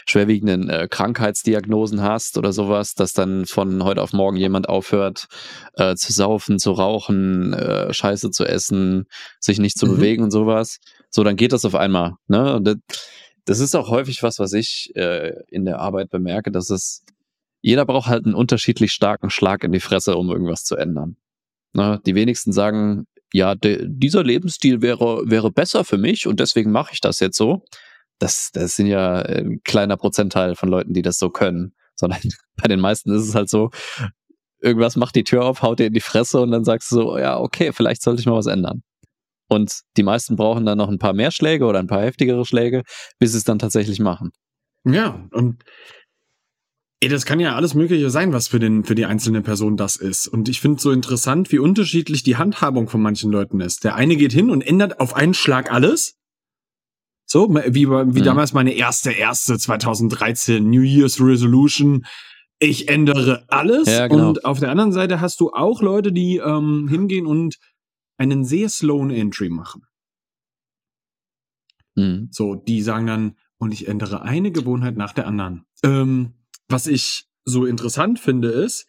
schwerwiegenden 0.07 0.69
äh, 0.69 0.87
Krankheitsdiagnosen 0.87 2.01
hast 2.01 2.37
oder 2.37 2.53
sowas, 2.53 2.93
dass 2.93 3.11
dann 3.11 3.45
von 3.45 3.83
heute 3.83 4.03
auf 4.03 4.13
morgen 4.13 4.37
jemand 4.37 4.69
aufhört 4.69 5.25
äh, 5.73 5.95
zu 5.95 6.13
saufen, 6.13 6.59
zu 6.59 6.71
rauchen, 6.71 7.53
äh, 7.53 7.91
Scheiße 7.91 8.29
zu 8.29 8.45
essen, 8.45 9.05
sich 9.39 9.57
nicht 9.57 9.79
zu 9.79 9.87
mhm. 9.87 9.95
bewegen 9.95 10.23
und 10.23 10.31
sowas. 10.31 10.77
So, 11.09 11.23
dann 11.23 11.35
geht 11.35 11.53
das 11.53 11.65
auf 11.65 11.75
einmal. 11.75 12.13
Ne? 12.27 12.55
Und 12.55 12.65
das, 12.65 12.75
das 13.45 13.59
ist 13.59 13.75
auch 13.75 13.89
häufig 13.89 14.21
was, 14.21 14.37
was 14.37 14.53
ich 14.53 14.91
äh, 14.95 15.33
in 15.49 15.65
der 15.65 15.79
Arbeit 15.79 16.09
bemerke, 16.11 16.51
dass 16.51 16.69
es 16.69 17.03
jeder 17.61 17.85
braucht 17.85 18.07
halt 18.07 18.25
einen 18.25 18.35
unterschiedlich 18.35 18.91
starken 18.91 19.31
Schlag 19.31 19.63
in 19.63 19.71
die 19.71 19.79
Fresse, 19.79 20.15
um 20.15 20.29
irgendwas 20.29 20.63
zu 20.63 20.75
ändern. 20.75 21.17
Ne? 21.77 22.01
Die 22.05 22.15
wenigsten 22.15 22.51
sagen, 22.51 23.05
ja, 23.31 23.53
de, 23.55 23.85
dieser 23.87 24.23
Lebensstil 24.23 24.81
wäre, 24.81 25.21
wäre 25.25 25.51
besser 25.51 25.83
für 25.83 25.97
mich 25.97 26.25
und 26.25 26.39
deswegen 26.39 26.71
mache 26.71 26.93
ich 26.93 27.01
das 27.01 27.19
jetzt 27.19 27.37
so. 27.37 27.63
Das, 28.19 28.49
das 28.51 28.75
sind 28.75 28.87
ja 28.87 29.19
ein 29.19 29.61
kleiner 29.63 29.95
Prozentteil 29.95 30.55
von 30.55 30.69
Leuten, 30.69 30.93
die 30.93 31.03
das 31.03 31.19
so 31.19 31.29
können. 31.29 31.73
Sondern 31.95 32.19
bei 32.57 32.67
den 32.67 32.79
meisten 32.79 33.11
ist 33.13 33.27
es 33.27 33.35
halt 33.35 33.49
so, 33.49 33.69
irgendwas 34.59 34.95
macht 34.95 35.15
die 35.15 35.23
Tür 35.23 35.45
auf, 35.45 35.61
haut 35.61 35.77
dir 35.77 35.85
in 35.85 35.93
die 35.93 35.99
Fresse 35.99 36.41
und 36.41 36.49
dann 36.49 36.65
sagst 36.65 36.91
du 36.91 36.95
so, 36.95 37.17
ja, 37.19 37.39
okay, 37.39 37.71
vielleicht 37.71 38.01
sollte 38.01 38.21
ich 38.21 38.25
mal 38.25 38.37
was 38.37 38.47
ändern. 38.47 38.81
Und 39.47 39.81
die 39.97 40.03
meisten 40.03 40.35
brauchen 40.35 40.65
dann 40.65 40.79
noch 40.79 40.89
ein 40.89 40.97
paar 40.97 41.13
mehr 41.13 41.31
Schläge 41.31 41.65
oder 41.65 41.77
ein 41.79 41.87
paar 41.87 42.01
heftigere 42.01 42.43
Schläge, 42.43 42.83
bis 43.19 43.33
sie 43.33 43.37
es 43.37 43.43
dann 43.43 43.59
tatsächlich 43.59 43.99
machen. 43.99 44.31
Ja, 44.83 45.27
und 45.31 45.63
Ey, 46.99 47.09
das 47.09 47.25
kann 47.25 47.39
ja 47.39 47.55
alles 47.55 47.75
Mögliche 47.75 48.09
sein, 48.09 48.33
was 48.33 48.47
für, 48.47 48.57
den, 48.57 48.83
für 48.83 48.95
die 48.95 49.05
einzelne 49.05 49.41
Person 49.41 49.77
das 49.77 49.97
ist. 49.97 50.27
Und 50.27 50.49
ich 50.49 50.59
finde 50.59 50.81
so 50.81 50.91
interessant, 50.91 51.51
wie 51.51 51.59
unterschiedlich 51.59 52.23
die 52.23 52.37
Handhabung 52.37 52.89
von 52.89 53.01
manchen 53.01 53.31
Leuten 53.31 53.61
ist. 53.61 53.83
Der 53.83 53.95
eine 53.95 54.15
geht 54.15 54.33
hin 54.33 54.49
und 54.49 54.61
ändert 54.61 54.99
auf 54.99 55.15
einen 55.15 55.35
Schlag 55.35 55.71
alles. 55.71 56.17
So, 57.29 57.53
wie, 57.53 57.87
wie 57.87 58.19
mhm. 58.19 58.23
damals 58.23 58.53
meine 58.53 58.73
erste, 58.73 59.11
erste 59.11 59.59
2013 59.59 60.67
New 60.67 60.81
Year's 60.81 61.21
Resolution. 61.21 62.05
Ich 62.57 62.89
ändere 62.89 63.45
alles. 63.49 63.87
Ja, 63.87 64.07
genau. 64.07 64.29
Und 64.29 64.45
auf 64.45 64.59
der 64.59 64.71
anderen 64.71 64.91
Seite 64.91 65.21
hast 65.21 65.39
du 65.39 65.51
auch 65.51 65.83
Leute, 65.83 66.11
die 66.11 66.37
ähm, 66.37 66.87
hingehen 66.87 67.27
und 67.27 67.59
einen 68.17 68.43
sehr 68.43 68.69
slowen 68.69 69.11
Entry 69.11 69.49
machen. 69.49 69.83
Mhm. 71.93 72.29
So, 72.31 72.55
die 72.55 72.81
sagen 72.81 73.05
dann, 73.05 73.35
und 73.59 73.71
ich 73.71 73.87
ändere 73.87 74.23
eine 74.23 74.51
Gewohnheit 74.51 74.97
nach 74.97 75.13
der 75.13 75.27
anderen. 75.27 75.65
Ähm, 75.83 76.33
was 76.69 76.87
ich 76.87 77.25
so 77.45 77.65
interessant 77.65 78.19
finde, 78.19 78.49
ist, 78.49 78.87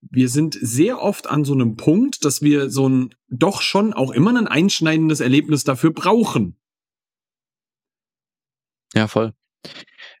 wir 0.00 0.28
sind 0.28 0.56
sehr 0.60 1.00
oft 1.00 1.28
an 1.28 1.44
so 1.44 1.52
einem 1.52 1.76
Punkt, 1.76 2.24
dass 2.24 2.42
wir 2.42 2.70
so 2.70 2.88
ein 2.88 3.14
doch 3.28 3.60
schon 3.60 3.92
auch 3.92 4.10
immer 4.10 4.36
ein 4.36 4.48
einschneidendes 4.48 5.20
Erlebnis 5.20 5.64
dafür 5.64 5.92
brauchen. 5.92 6.56
Ja, 8.94 9.06
voll. 9.06 9.34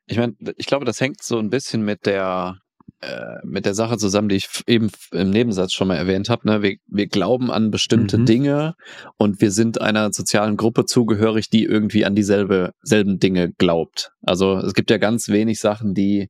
Ich 0.06 0.18
meine, 0.18 0.34
ich 0.56 0.66
glaube, 0.66 0.84
das 0.84 1.00
hängt 1.00 1.22
so 1.22 1.38
ein 1.38 1.50
bisschen 1.50 1.82
mit 1.82 2.04
der 2.06 2.58
äh, 3.00 3.38
mit 3.44 3.64
der 3.64 3.72
Sache 3.72 3.96
zusammen, 3.96 4.28
die 4.28 4.36
ich 4.36 4.48
eben 4.66 4.90
im 5.12 5.30
Nebensatz 5.30 5.72
schon 5.72 5.88
mal 5.88 5.96
erwähnt 5.96 6.28
habe. 6.28 6.46
Ne? 6.46 6.62
Wir, 6.62 6.76
wir 6.86 7.06
glauben 7.06 7.50
an 7.50 7.70
bestimmte 7.70 8.18
mhm. 8.18 8.26
Dinge 8.26 8.74
und 9.16 9.40
wir 9.40 9.50
sind 9.52 9.80
einer 9.80 10.12
sozialen 10.12 10.58
Gruppe 10.58 10.84
zugehörig, 10.84 11.48
die 11.48 11.64
irgendwie 11.64 12.04
an 12.04 12.14
dieselbe 12.14 12.74
selben 12.82 13.18
Dinge 13.18 13.52
glaubt. 13.52 14.12
Also 14.22 14.58
es 14.58 14.74
gibt 14.74 14.90
ja 14.90 14.98
ganz 14.98 15.28
wenig 15.28 15.60
Sachen, 15.60 15.94
die 15.94 16.28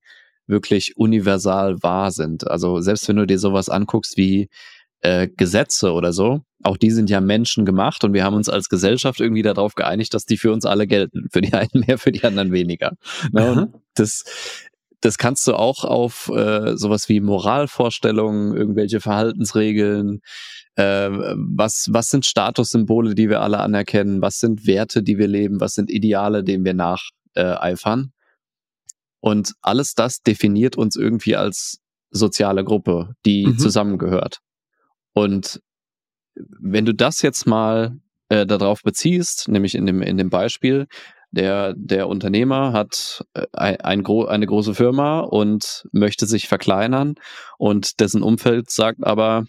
wirklich 0.51 0.97
universal 0.97 1.83
wahr 1.83 2.11
sind. 2.11 2.49
Also 2.51 2.81
selbst 2.81 3.09
wenn 3.09 3.17
du 3.17 3.27
dir 3.27 3.39
sowas 3.39 3.69
anguckst 3.69 4.17
wie 4.17 4.49
äh, 5.01 5.29
Gesetze 5.29 5.93
oder 5.93 6.13
so, 6.13 6.43
auch 6.63 6.77
die 6.77 6.91
sind 6.91 7.09
ja 7.09 7.21
Menschen 7.21 7.65
gemacht 7.65 8.05
und 8.05 8.13
wir 8.13 8.25
haben 8.25 8.37
uns 8.37 8.49
als 8.49 8.69
Gesellschaft 8.69 9.21
irgendwie 9.21 9.43
darauf 9.43 9.75
geeinigt, 9.75 10.13
dass 10.13 10.27
die 10.27 10.37
für 10.37 10.53
uns 10.53 10.67
alle 10.67 10.87
gelten. 10.87 11.29
Für 11.33 11.41
die 11.41 11.55
einen 11.55 11.85
mehr, 11.87 11.99
für 11.99 12.13
die 12.13 12.25
anderen 12.25 12.53
weniger. 12.53 12.93
Ne? 13.33 13.73
Das, 13.95 14.25
das 15.01 15.17
kannst 15.17 15.47
du 15.47 15.55
auch 15.55 15.85
auf 15.85 16.31
äh, 16.35 16.77
sowas 16.77 17.09
wie 17.09 17.21
Moralvorstellungen, 17.21 18.55
irgendwelche 18.55 19.01
Verhaltensregeln, 19.01 20.21
äh, 20.77 21.11
was, 21.11 21.89
was 21.91 22.09
sind 22.09 22.27
Statussymbole, 22.27 23.15
die 23.15 23.29
wir 23.29 23.41
alle 23.41 23.59
anerkennen, 23.61 24.21
was 24.21 24.39
sind 24.39 24.67
Werte, 24.67 25.03
die 25.03 25.19
wir 25.19 25.29
leben, 25.29 25.61
was 25.61 25.73
sind 25.73 25.91
Ideale, 25.91 26.45
denen 26.45 26.65
wir 26.65 26.75
nacheifern. 26.75 28.13
Und 29.21 29.55
alles 29.61 29.95
das 29.95 30.23
definiert 30.23 30.77
uns 30.77 30.97
irgendwie 30.97 31.37
als 31.37 31.81
soziale 32.11 32.65
Gruppe, 32.65 33.15
die 33.25 33.47
mhm. 33.47 33.59
zusammengehört. 33.59 34.41
Und 35.13 35.61
wenn 36.35 36.85
du 36.85 36.95
das 36.95 37.23
jetzt 37.23 37.47
mal 37.47 37.99
äh, 38.29 38.47
darauf 38.47 38.83
beziehst, 38.83 39.49
nämlich 39.49 39.75
in 39.75 39.87
dem, 39.87 40.03
in 40.03 40.17
dem 40.17 40.31
Beispiel, 40.31 40.87
der, 41.33 41.75
der 41.77 42.09
Unternehmer 42.09 42.73
hat 42.73 43.25
äh, 43.35 43.47
ein, 43.53 43.81
ein 43.81 44.03
gro 44.03 44.25
eine 44.25 44.47
große 44.47 44.75
Firma 44.75 45.21
und 45.21 45.87
möchte 45.93 46.27
sich 46.27 46.49
verkleinern 46.49 47.15
und 47.59 48.01
dessen 48.01 48.23
Umfeld 48.23 48.71
sagt 48.71 49.05
aber, 49.05 49.45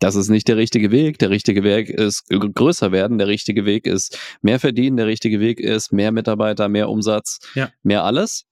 das 0.00 0.16
ist 0.16 0.28
nicht 0.28 0.48
der 0.48 0.56
richtige 0.56 0.90
Weg. 0.90 1.18
Der 1.18 1.30
richtige 1.30 1.62
Weg 1.62 1.88
ist 1.88 2.26
größer 2.28 2.92
werden. 2.92 3.16
Der 3.16 3.28
richtige 3.28 3.64
Weg 3.64 3.86
ist 3.86 4.18
mehr 4.42 4.60
verdienen. 4.60 4.96
Der 4.96 5.06
richtige 5.06 5.40
Weg 5.40 5.60
ist 5.60 5.92
mehr 5.92 6.12
Mitarbeiter, 6.12 6.68
mehr 6.68 6.90
Umsatz, 6.90 7.38
ja. 7.54 7.70
mehr 7.82 8.04
alles. 8.04 8.44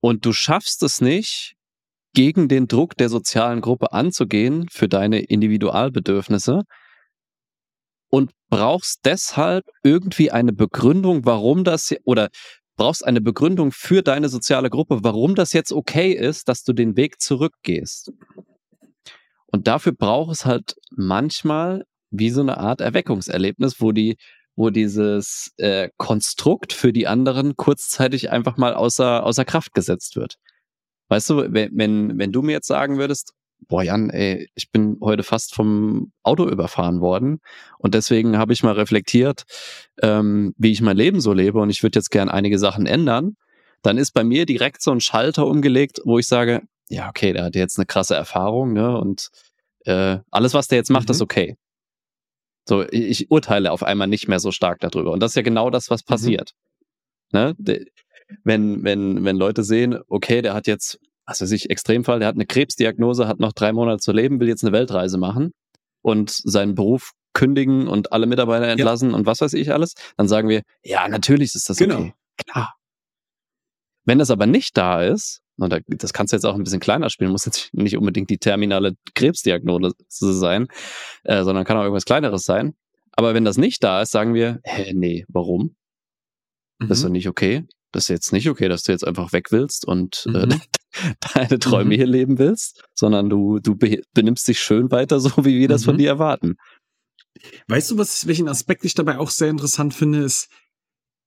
Und 0.00 0.24
du 0.24 0.32
schaffst 0.32 0.82
es 0.82 1.00
nicht, 1.00 1.54
gegen 2.12 2.48
den 2.48 2.66
Druck 2.66 2.96
der 2.96 3.08
sozialen 3.08 3.60
Gruppe 3.60 3.92
anzugehen 3.92 4.66
für 4.68 4.88
deine 4.88 5.20
Individualbedürfnisse 5.20 6.62
und 8.10 8.32
brauchst 8.48 9.00
deshalb 9.04 9.64
irgendwie 9.84 10.30
eine 10.30 10.52
Begründung, 10.52 11.24
warum 11.24 11.62
das 11.64 11.94
oder 12.04 12.28
brauchst 12.76 13.06
eine 13.06 13.20
Begründung 13.20 13.72
für 13.72 14.02
deine 14.02 14.28
soziale 14.28 14.70
Gruppe, 14.70 15.00
warum 15.02 15.34
das 15.34 15.52
jetzt 15.52 15.72
okay 15.72 16.12
ist, 16.12 16.48
dass 16.48 16.64
du 16.64 16.72
den 16.72 16.96
Weg 16.96 17.20
zurückgehst. 17.20 18.12
Und 19.52 19.66
dafür 19.66 19.92
braucht 19.92 20.32
es 20.32 20.46
halt 20.46 20.76
manchmal 20.90 21.84
wie 22.10 22.30
so 22.30 22.40
eine 22.40 22.58
Art 22.58 22.80
Erweckungserlebnis, 22.80 23.80
wo 23.80 23.92
die, 23.92 24.16
wo 24.56 24.70
dieses 24.70 25.52
äh, 25.56 25.90
Konstrukt 25.96 26.72
für 26.72 26.92
die 26.92 27.06
anderen 27.06 27.56
kurzzeitig 27.56 28.30
einfach 28.30 28.56
mal 28.56 28.74
außer, 28.74 29.24
außer 29.24 29.44
Kraft 29.44 29.74
gesetzt 29.74 30.16
wird. 30.16 30.36
Weißt 31.08 31.30
du, 31.30 31.52
wenn, 31.52 31.70
wenn, 31.72 32.18
wenn 32.18 32.32
du 32.32 32.42
mir 32.42 32.52
jetzt 32.52 32.68
sagen 32.68 32.98
würdest, 32.98 33.34
boah 33.68 33.82
Jan, 33.82 34.10
ey, 34.10 34.48
ich 34.54 34.70
bin 34.70 34.98
heute 35.00 35.22
fast 35.22 35.54
vom 35.54 36.12
Auto 36.22 36.48
überfahren 36.48 37.00
worden 37.00 37.40
und 37.78 37.94
deswegen 37.94 38.38
habe 38.38 38.52
ich 38.52 38.62
mal 38.62 38.74
reflektiert, 38.74 39.44
ähm, 40.02 40.54
wie 40.56 40.72
ich 40.72 40.80
mein 40.80 40.96
Leben 40.96 41.20
so 41.20 41.32
lebe 41.32 41.60
und 41.60 41.70
ich 41.70 41.82
würde 41.82 41.98
jetzt 41.98 42.10
gern 42.10 42.28
einige 42.28 42.58
Sachen 42.58 42.86
ändern, 42.86 43.36
dann 43.82 43.98
ist 43.98 44.12
bei 44.12 44.24
mir 44.24 44.46
direkt 44.46 44.82
so 44.82 44.90
ein 44.90 45.00
Schalter 45.00 45.46
umgelegt, 45.46 46.00
wo 46.04 46.18
ich 46.18 46.26
sage, 46.26 46.62
ja, 46.88 47.08
okay, 47.08 47.32
der 47.32 47.44
hat 47.44 47.54
jetzt 47.54 47.78
eine 47.78 47.86
krasse 47.86 48.14
Erfahrung, 48.14 48.72
ne? 48.72 48.98
Und 48.98 49.30
äh, 49.84 50.18
alles, 50.30 50.54
was 50.54 50.68
der 50.68 50.78
jetzt 50.78 50.90
macht, 50.90 51.08
mhm. 51.08 51.12
ist 51.12 51.22
okay. 51.22 51.56
So, 52.68 52.84
ich, 52.90 53.30
urteile 53.30 53.72
auf 53.72 53.82
einmal 53.82 54.06
nicht 54.06 54.28
mehr 54.28 54.40
so 54.40 54.52
stark 54.52 54.80
darüber. 54.80 55.12
Und 55.12 55.20
das 55.20 55.32
ist 55.32 55.36
ja 55.36 55.42
genau 55.42 55.70
das, 55.70 55.90
was 55.90 56.02
mhm. 56.02 56.06
passiert. 56.06 56.52
Mhm. 57.32 57.38
Ne? 57.38 57.54
De, 57.58 57.86
wenn, 58.44 58.84
wenn, 58.84 59.24
wenn 59.24 59.36
Leute 59.36 59.64
sehen, 59.64 59.98
okay, 60.06 60.42
der 60.42 60.54
hat 60.54 60.66
jetzt, 60.66 61.00
was 61.26 61.40
weiß 61.40 61.50
ich, 61.52 61.70
Extremfall, 61.70 62.20
der 62.20 62.28
hat 62.28 62.36
eine 62.36 62.46
Krebsdiagnose, 62.46 63.26
hat 63.26 63.40
noch 63.40 63.52
drei 63.52 63.72
Monate 63.72 63.98
zu 63.98 64.12
leben, 64.12 64.40
will 64.40 64.48
jetzt 64.48 64.64
eine 64.64 64.72
Weltreise 64.72 65.18
machen 65.18 65.52
und 66.02 66.30
seinen 66.30 66.74
Beruf 66.74 67.12
kündigen 67.32 67.88
und 67.88 68.12
alle 68.12 68.26
Mitarbeiter 68.26 68.68
entlassen 68.68 69.10
ja. 69.10 69.16
und 69.16 69.26
was 69.26 69.40
weiß 69.40 69.54
ich 69.54 69.72
alles, 69.72 69.94
dann 70.16 70.28
sagen 70.28 70.48
wir, 70.48 70.62
ja, 70.84 71.06
natürlich 71.08 71.54
ist 71.54 71.68
das 71.68 71.76
genau. 71.76 71.98
okay. 71.98 72.14
Klar. 72.36 72.74
Wenn 74.04 74.18
das 74.18 74.30
aber 74.30 74.46
nicht 74.46 74.76
da 74.76 75.02
ist, 75.02 75.42
und 75.60 75.82
das 75.88 76.12
kannst 76.12 76.32
du 76.32 76.36
jetzt 76.36 76.44
auch 76.44 76.54
ein 76.54 76.64
bisschen 76.64 76.80
kleiner 76.80 77.10
spielen, 77.10 77.30
muss 77.30 77.44
jetzt 77.44 77.72
nicht 77.72 77.96
unbedingt 77.96 78.30
die 78.30 78.38
terminale 78.38 78.94
Krebsdiagnose 79.14 79.92
sein, 80.08 80.68
äh, 81.24 81.44
sondern 81.44 81.64
kann 81.64 81.76
auch 81.76 81.82
irgendwas 81.82 82.04
Kleineres 82.04 82.44
sein. 82.44 82.74
Aber 83.12 83.34
wenn 83.34 83.44
das 83.44 83.58
nicht 83.58 83.82
da 83.84 84.02
ist, 84.02 84.12
sagen 84.12 84.34
wir, 84.34 84.60
hä, 84.64 84.92
nee, 84.94 85.24
warum? 85.28 85.76
Mhm. 86.78 86.88
Das 86.88 86.98
ist 86.98 87.04
doch 87.04 87.08
mhm. 87.08 87.14
nicht 87.14 87.28
okay 87.28 87.66
das 87.92 88.04
ist 88.04 88.08
jetzt 88.08 88.32
nicht 88.32 88.48
okay, 88.48 88.68
dass 88.68 88.82
du 88.82 88.92
jetzt 88.92 89.06
einfach 89.06 89.32
weg 89.32 89.50
willst 89.50 89.86
und 89.86 90.26
äh, 90.26 90.46
mhm. 90.46 90.52
äh, 90.52 91.14
deine 91.34 91.58
Träume 91.58 91.90
mhm. 91.90 91.98
hier 91.98 92.06
leben 92.06 92.38
willst, 92.38 92.84
sondern 92.94 93.28
du, 93.28 93.58
du 93.58 93.76
be 93.76 94.02
benimmst 94.14 94.46
dich 94.48 94.60
schön 94.60 94.90
weiter, 94.90 95.20
so 95.20 95.30
wie 95.44 95.58
wir 95.58 95.68
das 95.68 95.84
von 95.84 95.94
mhm. 95.94 95.98
dir 95.98 96.08
erwarten. 96.08 96.56
Weißt 97.68 97.90
du, 97.90 97.98
was, 97.98 98.26
welchen 98.26 98.48
Aspekt 98.48 98.84
ich 98.84 98.94
dabei 98.94 99.18
auch 99.18 99.30
sehr 99.30 99.48
interessant 99.48 99.94
finde, 99.94 100.20
ist, 100.20 100.48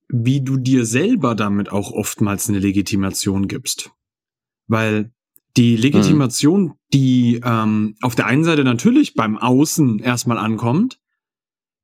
wie 0.10 0.42
du 0.42 0.58
dir 0.58 0.86
selber 0.86 1.34
damit 1.34 1.72
auch 1.72 1.92
oftmals 1.92 2.50
eine 2.50 2.60
Legitimation 2.60 3.48
gibst. 3.48 3.92
Weil 4.68 5.12
die 5.58 5.76
Legitimation, 5.76 6.64
mhm. 6.64 6.74
die 6.94 7.42
ähm, 7.44 7.96
auf 8.02 8.16
der 8.16 8.26
einen 8.26 8.44
Seite 8.44 8.64
natürlich 8.64 9.14
beim 9.14 9.38
Außen 9.38 10.00
erstmal 10.00 10.38
ankommt, 10.38 11.00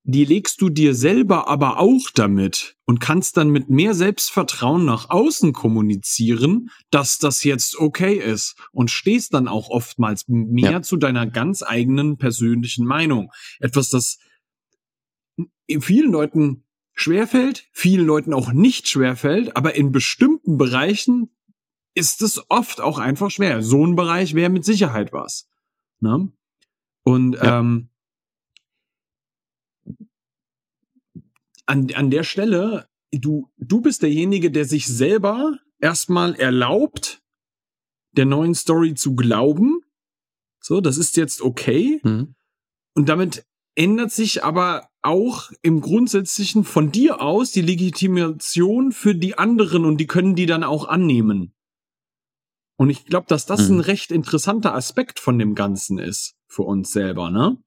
die 0.03 0.25
legst 0.25 0.61
du 0.61 0.69
dir 0.69 0.95
selber 0.95 1.47
aber 1.47 1.79
auch 1.79 2.09
damit 2.15 2.77
und 2.85 2.99
kannst 2.99 3.37
dann 3.37 3.49
mit 3.49 3.69
mehr 3.69 3.93
Selbstvertrauen 3.93 4.85
nach 4.85 5.09
außen 5.09 5.53
kommunizieren, 5.53 6.69
dass 6.89 7.19
das 7.19 7.43
jetzt 7.43 7.77
okay 7.77 8.15
ist 8.15 8.55
und 8.71 8.89
stehst 8.89 9.33
dann 9.33 9.47
auch 9.47 9.69
oftmals 9.69 10.23
mehr 10.27 10.71
ja. 10.71 10.81
zu 10.81 10.97
deiner 10.97 11.27
ganz 11.27 11.61
eigenen 11.61 12.17
persönlichen 12.17 12.85
Meinung. 12.85 13.31
Etwas, 13.59 13.89
das 13.89 14.17
vielen 15.79 16.11
Leuten 16.11 16.63
schwerfällt, 16.93 17.67
vielen 17.71 18.05
Leuten 18.05 18.33
auch 18.33 18.51
nicht 18.51 18.87
schwerfällt, 18.87 19.55
aber 19.55 19.75
in 19.75 19.91
bestimmten 19.91 20.57
Bereichen 20.57 21.29
ist 21.95 22.21
es 22.21 22.43
oft 22.49 22.81
auch 22.81 22.97
einfach 22.97 23.31
schwer. 23.31 23.61
So 23.61 23.85
ein 23.85 23.95
Bereich 23.95 24.33
wäre 24.33 24.49
mit 24.49 24.65
Sicherheit 24.65 25.11
was. 25.11 25.47
Ne? 25.99 26.31
Und 27.03 27.33
ja. 27.35 27.59
ähm, 27.59 27.89
an, 31.65 31.91
an 31.93 32.09
der 32.09 32.23
Stelle, 32.23 32.87
du, 33.11 33.49
du 33.57 33.81
bist 33.81 34.01
derjenige, 34.01 34.51
der 34.51 34.65
sich 34.65 34.87
selber 34.87 35.57
erstmal 35.79 36.35
erlaubt, 36.35 37.21
der 38.11 38.25
neuen 38.25 38.55
Story 38.55 38.95
zu 38.95 39.15
glauben. 39.15 39.81
So, 40.61 40.81
das 40.81 40.97
ist 40.97 41.17
jetzt 41.17 41.41
okay. 41.41 42.01
Mhm. 42.03 42.35
Und 42.95 43.09
damit 43.09 43.45
ändert 43.75 44.11
sich 44.11 44.43
aber 44.43 44.89
auch 45.01 45.51
im 45.61 45.79
Grundsätzlichen 45.79 46.63
von 46.63 46.91
dir 46.91 47.21
aus 47.21 47.51
die 47.51 47.61
Legitimation 47.61 48.91
für 48.91 49.15
die 49.15 49.37
anderen 49.37 49.85
und 49.85 49.97
die 49.97 50.07
können 50.07 50.35
die 50.35 50.45
dann 50.45 50.63
auch 50.63 50.87
annehmen. 50.87 51.53
Und 52.79 52.89
ich 52.89 53.03
glaube, 53.03 53.25
dass 53.27 53.45
das 53.45 53.67
mhm. 53.67 53.75
ein 53.75 53.79
recht 53.81 54.09
interessanter 54.09 54.73
Aspekt 54.73 55.19
von 55.19 55.37
dem 55.37 55.53
Ganzen 55.53 55.99
ist 55.99 56.35
für 56.47 56.63
uns 56.63 56.93
selber, 56.93 57.29
ne? 57.29 57.57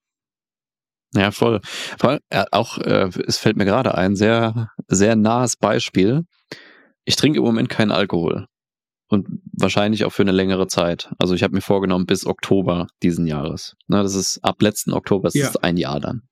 Ja, 1.14 1.30
voll. 1.32 1.60
Vor 1.98 2.18
äh, 2.30 2.46
auch, 2.50 2.78
äh, 2.78 3.10
es 3.26 3.36
fällt 3.36 3.58
mir 3.58 3.66
gerade 3.66 3.94
ein, 3.94 4.16
sehr, 4.16 4.70
sehr 4.88 5.14
nahes 5.14 5.56
Beispiel. 5.56 6.22
Ich 7.04 7.16
trinke 7.16 7.40
im 7.40 7.44
Moment 7.44 7.68
keinen 7.68 7.90
Alkohol. 7.90 8.46
Und 9.08 9.28
wahrscheinlich 9.52 10.06
auch 10.06 10.14
für 10.14 10.22
eine 10.22 10.32
längere 10.32 10.66
Zeit. 10.66 11.12
Also 11.18 11.34
ich 11.34 11.42
habe 11.42 11.54
mir 11.54 11.60
vorgenommen, 11.60 12.06
bis 12.06 12.24
Oktober 12.24 12.86
diesen 13.02 13.26
Jahres. 13.26 13.76
Na, 13.88 14.02
das 14.02 14.14
ist 14.14 14.42
ab 14.42 14.62
letzten 14.62 14.94
Oktober, 14.94 15.24
das 15.24 15.34
ja. 15.34 15.46
ist 15.46 15.62
ein 15.62 15.76
Jahr 15.76 16.00
dann. 16.00 16.22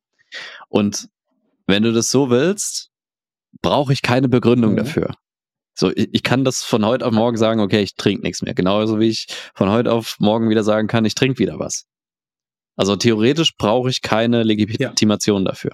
Und 0.71 1.11
wenn 1.67 1.83
du 1.83 1.93
das 1.93 2.11
so 2.11 2.31
willst, 2.31 2.89
brauche 3.61 3.93
ich 3.93 4.01
keine 4.01 4.31
Begründung 4.31 4.73
mhm. 4.73 4.77
dafür. 4.79 5.15
So, 5.81 5.91
ich, 5.97 6.11
ich, 6.13 6.23
kann 6.23 6.45
das 6.45 6.63
von 6.63 6.85
heute 6.85 7.07
auf 7.07 7.13
morgen 7.15 7.39
sagen, 7.39 7.59
okay, 7.61 7.81
ich 7.81 7.95
trinke 7.95 8.23
nichts 8.23 8.43
mehr. 8.43 8.53
Genauso 8.53 9.01
wie 9.01 9.09
ich 9.09 9.29
von 9.55 9.71
heute 9.71 9.91
auf 9.91 10.17
morgen 10.19 10.51
wieder 10.51 10.63
sagen 10.63 10.89
kann, 10.89 11.07
ich 11.07 11.15
trinke 11.15 11.39
wieder 11.39 11.59
was. 11.59 11.87
Also 12.77 12.97
theoretisch 12.97 13.57
brauche 13.57 13.89
ich 13.89 14.03
keine 14.03 14.43
Legitimation 14.43 15.43
ja. 15.43 15.51
dafür. 15.53 15.73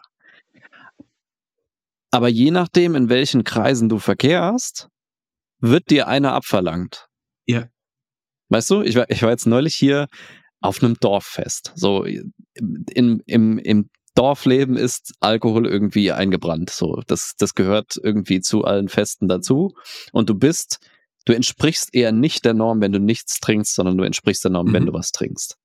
Aber 2.13 2.29
je 2.29 2.53
nachdem, 2.53 2.95
in 2.95 3.09
welchen 3.09 3.43
Kreisen 3.43 3.89
du 3.89 3.99
verkehrst, 3.99 4.89
wird 5.59 5.91
dir 5.91 6.07
einer 6.07 6.35
abverlangt. 6.35 7.09
Ja. 7.45 7.67
Weißt 8.49 8.71
du, 8.71 8.83
ich 8.83 8.95
war, 8.95 9.11
ich 9.11 9.23
war 9.23 9.31
jetzt 9.31 9.47
neulich 9.47 9.75
hier 9.75 10.07
auf 10.61 10.85
einem 10.85 10.95
Dorffest. 11.01 11.73
So, 11.75 12.05
in, 12.05 12.33
im, 13.27 13.59
im 13.59 13.91
Dorfleben 14.17 14.77
ist 14.77 15.13
Alkohol 15.21 15.67
irgendwie 15.67 16.11
eingebrannt. 16.11 16.71
So, 16.71 17.03
das, 17.07 17.35
das 17.39 17.55
gehört 17.55 18.01
irgendwie 18.03 18.41
zu 18.41 18.65
allen 18.65 18.89
Festen 18.89 19.29
dazu. 19.29 19.75
Und 20.13 20.29
du 20.31 20.35
bist, 20.35 20.79
du 21.27 21.35
entsprichst 21.35 21.95
eher 21.95 22.13
nicht 22.13 22.45
der 22.45 22.55
Norm, 22.55 22.81
wenn 22.81 22.93
du 22.93 22.99
nichts 22.99 23.39
trinkst, 23.41 23.75
sondern 23.75 23.97
du 23.97 24.05
entsprichst 24.05 24.43
der 24.43 24.51
Norm, 24.51 24.69
mhm. 24.69 24.73
wenn 24.73 24.87
du 24.87 24.93
was 24.93 25.13
trinkst. 25.13 25.57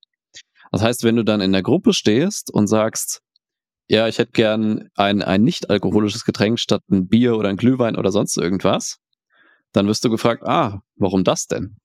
Das 0.71 0.81
heißt, 0.81 1.03
wenn 1.03 1.15
du 1.15 1.23
dann 1.23 1.41
in 1.41 1.53
der 1.53 1.63
Gruppe 1.63 1.93
stehst 1.93 2.53
und 2.53 2.67
sagst, 2.67 3.21
ja, 3.87 4.07
ich 4.07 4.19
hätte 4.19 4.31
gern 4.31 4.89
ein, 4.95 5.21
ein 5.21 5.43
nicht 5.43 5.69
alkoholisches 5.69 6.23
Getränk 6.23 6.59
statt 6.59 6.83
ein 6.89 7.07
Bier 7.07 7.35
oder 7.37 7.49
ein 7.49 7.57
Glühwein 7.57 7.97
oder 7.97 8.11
sonst 8.11 8.37
irgendwas, 8.37 8.97
dann 9.73 9.87
wirst 9.87 10.03
du 10.05 10.09
gefragt, 10.09 10.43
ah, 10.45 10.81
warum 10.95 11.23
das 11.23 11.47
denn? 11.47 11.77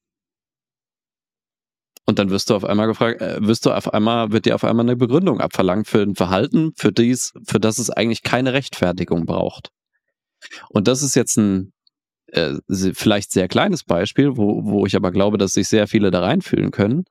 Und 2.06 2.20
dann 2.20 2.30
wirst 2.30 2.50
du 2.50 2.54
auf 2.54 2.64
einmal 2.64 2.86
gefragt, 2.86 3.20
äh, 3.20 3.38
wirst 3.40 3.66
du 3.66 3.72
auf 3.72 3.92
einmal, 3.92 4.30
wird 4.30 4.46
dir 4.46 4.54
auf 4.54 4.64
einmal 4.64 4.86
eine 4.86 4.96
Begründung 4.96 5.40
abverlangt 5.40 5.88
für 5.88 6.00
ein 6.00 6.14
Verhalten, 6.14 6.72
für 6.76 6.92
dies, 6.92 7.32
für 7.46 7.58
das 7.58 7.78
es 7.78 7.90
eigentlich 7.90 8.22
keine 8.22 8.52
Rechtfertigung 8.52 9.26
braucht. 9.26 9.70
Und 10.68 10.86
das 10.86 11.02
ist 11.02 11.16
jetzt 11.16 11.36
ein 11.36 11.72
äh, 12.28 12.54
vielleicht 12.68 13.32
sehr 13.32 13.48
kleines 13.48 13.84
Beispiel, 13.84 14.36
wo, 14.36 14.64
wo 14.64 14.86
ich 14.86 14.94
aber 14.96 15.10
glaube, 15.10 15.38
dass 15.38 15.52
sich 15.52 15.68
sehr 15.68 15.88
viele 15.88 16.10
da 16.10 16.20
reinfühlen 16.20 16.70
können. 16.70 17.04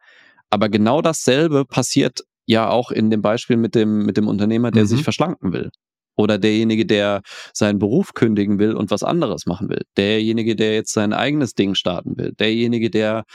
Aber 0.49 0.69
genau 0.69 1.01
dasselbe 1.01 1.65
passiert 1.65 2.21
ja 2.45 2.69
auch 2.69 2.91
in 2.91 3.09
dem 3.09 3.21
Beispiel 3.21 3.57
mit 3.57 3.75
dem, 3.75 4.05
mit 4.05 4.17
dem 4.17 4.27
Unternehmer, 4.27 4.71
der 4.71 4.83
mhm. 4.83 4.87
sich 4.87 5.03
verschlanken 5.03 5.51
will. 5.51 5.71
Oder 6.17 6.37
derjenige, 6.37 6.85
der 6.85 7.21
seinen 7.53 7.79
Beruf 7.79 8.13
kündigen 8.13 8.57
will 8.57 8.73
und 8.73 8.89
was 8.89 9.03
anderes 9.03 9.45
machen 9.45 9.67
will. 9.67 9.81
Derjenige, 9.97 10.55
der 10.55 10.73
jetzt 10.73 10.93
sein 10.93 11.11
eigenes 11.11 11.55
Ding 11.55 11.75
starten 11.75 12.17
will. 12.17 12.31
Derjenige, 12.31 12.89
der 12.89 13.25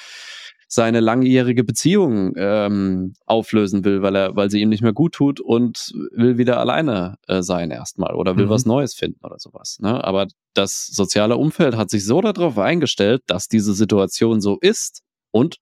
seine 0.72 1.00
langjährige 1.00 1.64
Beziehung 1.64 2.32
ähm, 2.36 3.14
auflösen 3.26 3.84
will, 3.84 4.02
weil 4.02 4.14
er, 4.14 4.36
weil 4.36 4.50
sie 4.50 4.60
ihm 4.60 4.68
nicht 4.68 4.82
mehr 4.82 4.92
gut 4.92 5.14
tut 5.14 5.40
und 5.40 5.92
will 6.12 6.38
wieder 6.38 6.60
alleine 6.60 7.16
äh, 7.26 7.42
sein 7.42 7.72
erstmal 7.72 8.14
oder 8.14 8.36
will 8.36 8.46
mhm. 8.46 8.50
was 8.50 8.66
Neues 8.66 8.94
finden 8.94 9.18
oder 9.24 9.40
sowas. 9.40 9.78
Ne? 9.80 10.02
Aber 10.04 10.28
das 10.54 10.86
soziale 10.86 11.36
Umfeld 11.36 11.76
hat 11.76 11.90
sich 11.90 12.06
so 12.06 12.20
darauf 12.20 12.56
eingestellt, 12.56 13.22
dass 13.26 13.48
diese 13.48 13.74
Situation 13.74 14.40
so 14.40 14.58
ist 14.60 15.02
und 15.32 15.56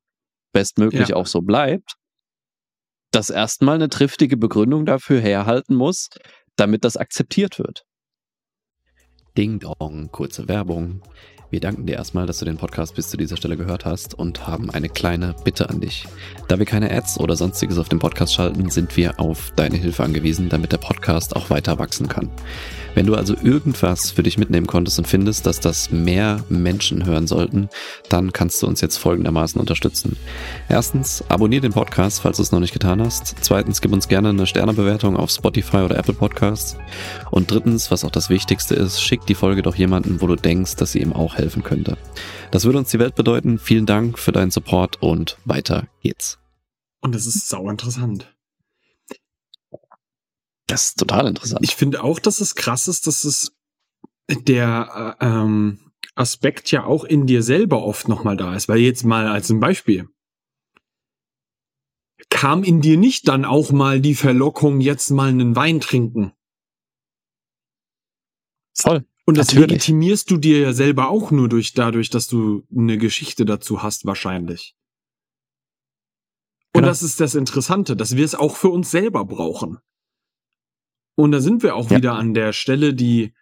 bestmöglich 0.53 1.09
ja. 1.09 1.17
auch 1.17 1.27
so 1.27 1.41
bleibt, 1.41 1.95
dass 3.11 3.31
erstmal 3.31 3.77
eine 3.77 3.89
triftige 3.89 4.37
Begründung 4.37 4.85
dafür 4.85 5.23
herhalten 5.23 5.75
muss, 5.75 6.11
damit 6.57 6.85
das 6.85 6.99
akzeptiert 6.99 7.59
wird. 7.59 7.87
Ding 9.39 9.59
Dong, 9.59 10.11
kurze 10.13 10.49
Werbung. 10.49 11.01
Wir 11.51 11.61
danken 11.61 11.87
dir 11.87 11.95
erstmal, 11.95 12.27
dass 12.27 12.41
du 12.41 12.45
den 12.45 12.59
Podcast 12.59 12.95
bis 12.95 13.09
zu 13.09 13.17
dieser 13.17 13.39
Stelle 13.39 13.57
gehört 13.57 13.87
hast 13.87 14.13
und 14.13 14.47
haben 14.47 14.69
eine 14.69 14.91
kleine 14.91 15.35
Bitte 15.45 15.71
an 15.71 15.81
dich. 15.81 16.05
Da 16.47 16.59
wir 16.59 16.67
keine 16.67 16.91
Ads 16.91 17.21
oder 17.21 17.37
sonstiges 17.37 17.79
auf 17.79 17.89
dem 17.89 17.99
Podcast 17.99 18.35
schalten, 18.35 18.69
sind 18.69 18.99
wir 18.99 19.19
auf 19.19 19.51
deine 19.57 19.79
Hilfe 19.79 20.05
angewiesen, 20.05 20.51
damit 20.51 20.73
der 20.73 20.79
Podcast 20.79 21.35
auch 21.35 21.49
weiter 21.49 21.79
wachsen 21.79 22.07
kann. 22.07 22.31
Wenn 22.95 23.07
du 23.07 23.15
also 23.15 23.35
irgendwas 23.43 24.11
für 24.11 24.23
dich 24.23 24.39
mitnehmen 24.39 24.67
konntest 24.67 24.99
und 24.99 25.07
findest, 25.07 25.47
dass 25.47 25.61
das 25.61 25.91
mehr 25.91 26.45
Menschen 26.49 27.07
hören 27.07 27.27
sollten, 27.27 27.69
dann 28.09 28.33
kannst 28.33 28.61
du 28.61 28.67
uns 28.67 28.81
jetzt 28.81 28.97
folgendermaßen 28.97 29.61
unterstützen. 29.61 30.17
Erstens, 30.69 31.23
abonniere 31.29 31.63
den 31.63 31.73
Podcast, 31.73 32.21
falls 32.21 32.39
du 32.39 32.43
es 32.43 32.51
noch 32.51 32.61
nicht 32.61 32.73
getan 32.73 33.01
hast. 33.01 33.37
Zweitens, 33.41 33.81
gib 33.81 33.93
uns 33.93 34.09
gerne 34.09 34.31
eine 34.31 34.47
Sternebewertung 34.47 35.17
auf 35.17 35.31
Spotify 35.31 35.79
oder 35.79 35.97
Apple 35.97 36.15
Podcasts. 36.15 36.77
Und 37.31 37.51
drittens, 37.51 37.91
was 37.91 38.05
auch 38.05 38.11
das 38.11 38.31
Wichtigste 38.31 38.75
ist, 38.75 39.01
schick 39.01 39.25
die 39.27 39.35
Folge 39.35 39.63
doch 39.63 39.77
jemanden, 39.77 40.21
wo 40.21 40.27
du 40.27 40.35
denkst, 40.35 40.77
dass 40.77 40.93
sie 40.93 41.01
ihm 41.01 41.13
auch 41.13 41.38
helfen 41.39 41.63
könnte. 41.63 41.97
Das 42.51 42.65
würde 42.65 42.79
uns 42.79 42.91
die 42.91 42.99
Welt 42.99 43.15
bedeuten. 43.15 43.59
Vielen 43.59 43.87
Dank 43.87 44.19
für 44.19 44.33
deinen 44.33 44.51
Support 44.51 45.03
und 45.03 45.39
weiter 45.45 45.89
geht's. 46.03 46.39
Und 47.01 47.15
es 47.15 47.27
ist 47.27 47.49
sau 47.49 47.69
interessant. 47.71 48.35
Das 50.67 50.85
ist 50.85 50.99
total 50.99 51.29
interessant. 51.29 51.61
Ich 51.63 51.77
finde 51.77 52.03
auch, 52.03 52.19
dass 52.19 52.41
es 52.41 52.55
krass 52.55 52.89
ist, 52.89 53.07
dass 53.07 53.25
es 53.25 53.53
der 54.31 55.17
äh, 55.21 55.27
ähm, 55.27 55.93
Aspekt 56.15 56.71
ja 56.71 56.85
auch 56.85 57.05
in 57.05 57.27
dir 57.27 57.43
selber 57.43 57.83
oft 57.83 58.09
nochmal 58.09 58.37
da 58.37 58.55
ist. 58.55 58.69
Weil 58.69 58.79
jetzt 58.79 59.05
mal 59.05 59.29
als 59.29 59.49
ein 59.51 59.61
Beispiel. 59.61 60.09
Kam 62.29 62.65
in 62.65 62.81
dir 62.81 62.99
nicht 62.99 63.29
dann 63.29 63.45
auch 63.45 63.71
mal 63.71 64.01
die 64.01 64.15
Verlockung, 64.15 64.81
jetzt 64.81 65.11
mal 65.11 65.29
einen 65.29 65.57
Wein 65.57 65.81
trinken? 65.81 66.33
Voll. 68.75 69.07
Und 69.29 69.37
das 69.37 69.49
Natürlich. 69.49 69.73
legitimierst 69.73 70.31
du 70.31 70.39
dir 70.39 70.59
ja 70.59 70.73
selber 70.73 71.11
auch 71.11 71.31
nur 71.31 71.51
durch 71.51 71.75
dadurch, 71.75 72.09
dass 72.09 72.29
du 72.29 72.67
eine 72.75 72.97
Geschichte 72.97 73.45
dazu 73.45 73.83
hast, 73.83 74.07
wahrscheinlich. 74.07 74.75
Und 76.73 76.81
genau. 76.81 76.87
das 76.87 77.03
ist 77.03 77.21
das 77.21 77.35
Interessante, 77.35 77.95
dass 77.95 78.17
wir 78.17 78.25
es 78.25 78.35
auch 78.35 78.57
für 78.57 78.71
uns 78.71 78.91
selber 78.91 79.27
brauchen. 79.27 79.81
Und 81.15 81.33
da 81.33 81.43
sind 81.43 81.63
wir 81.63 81.77
auch 81.77 81.91
ja. 81.91 81.99
wieder 81.99 82.15
an 82.15 82.33
der 82.33 82.55
Stelle, 82.55 82.95
die 82.95 83.35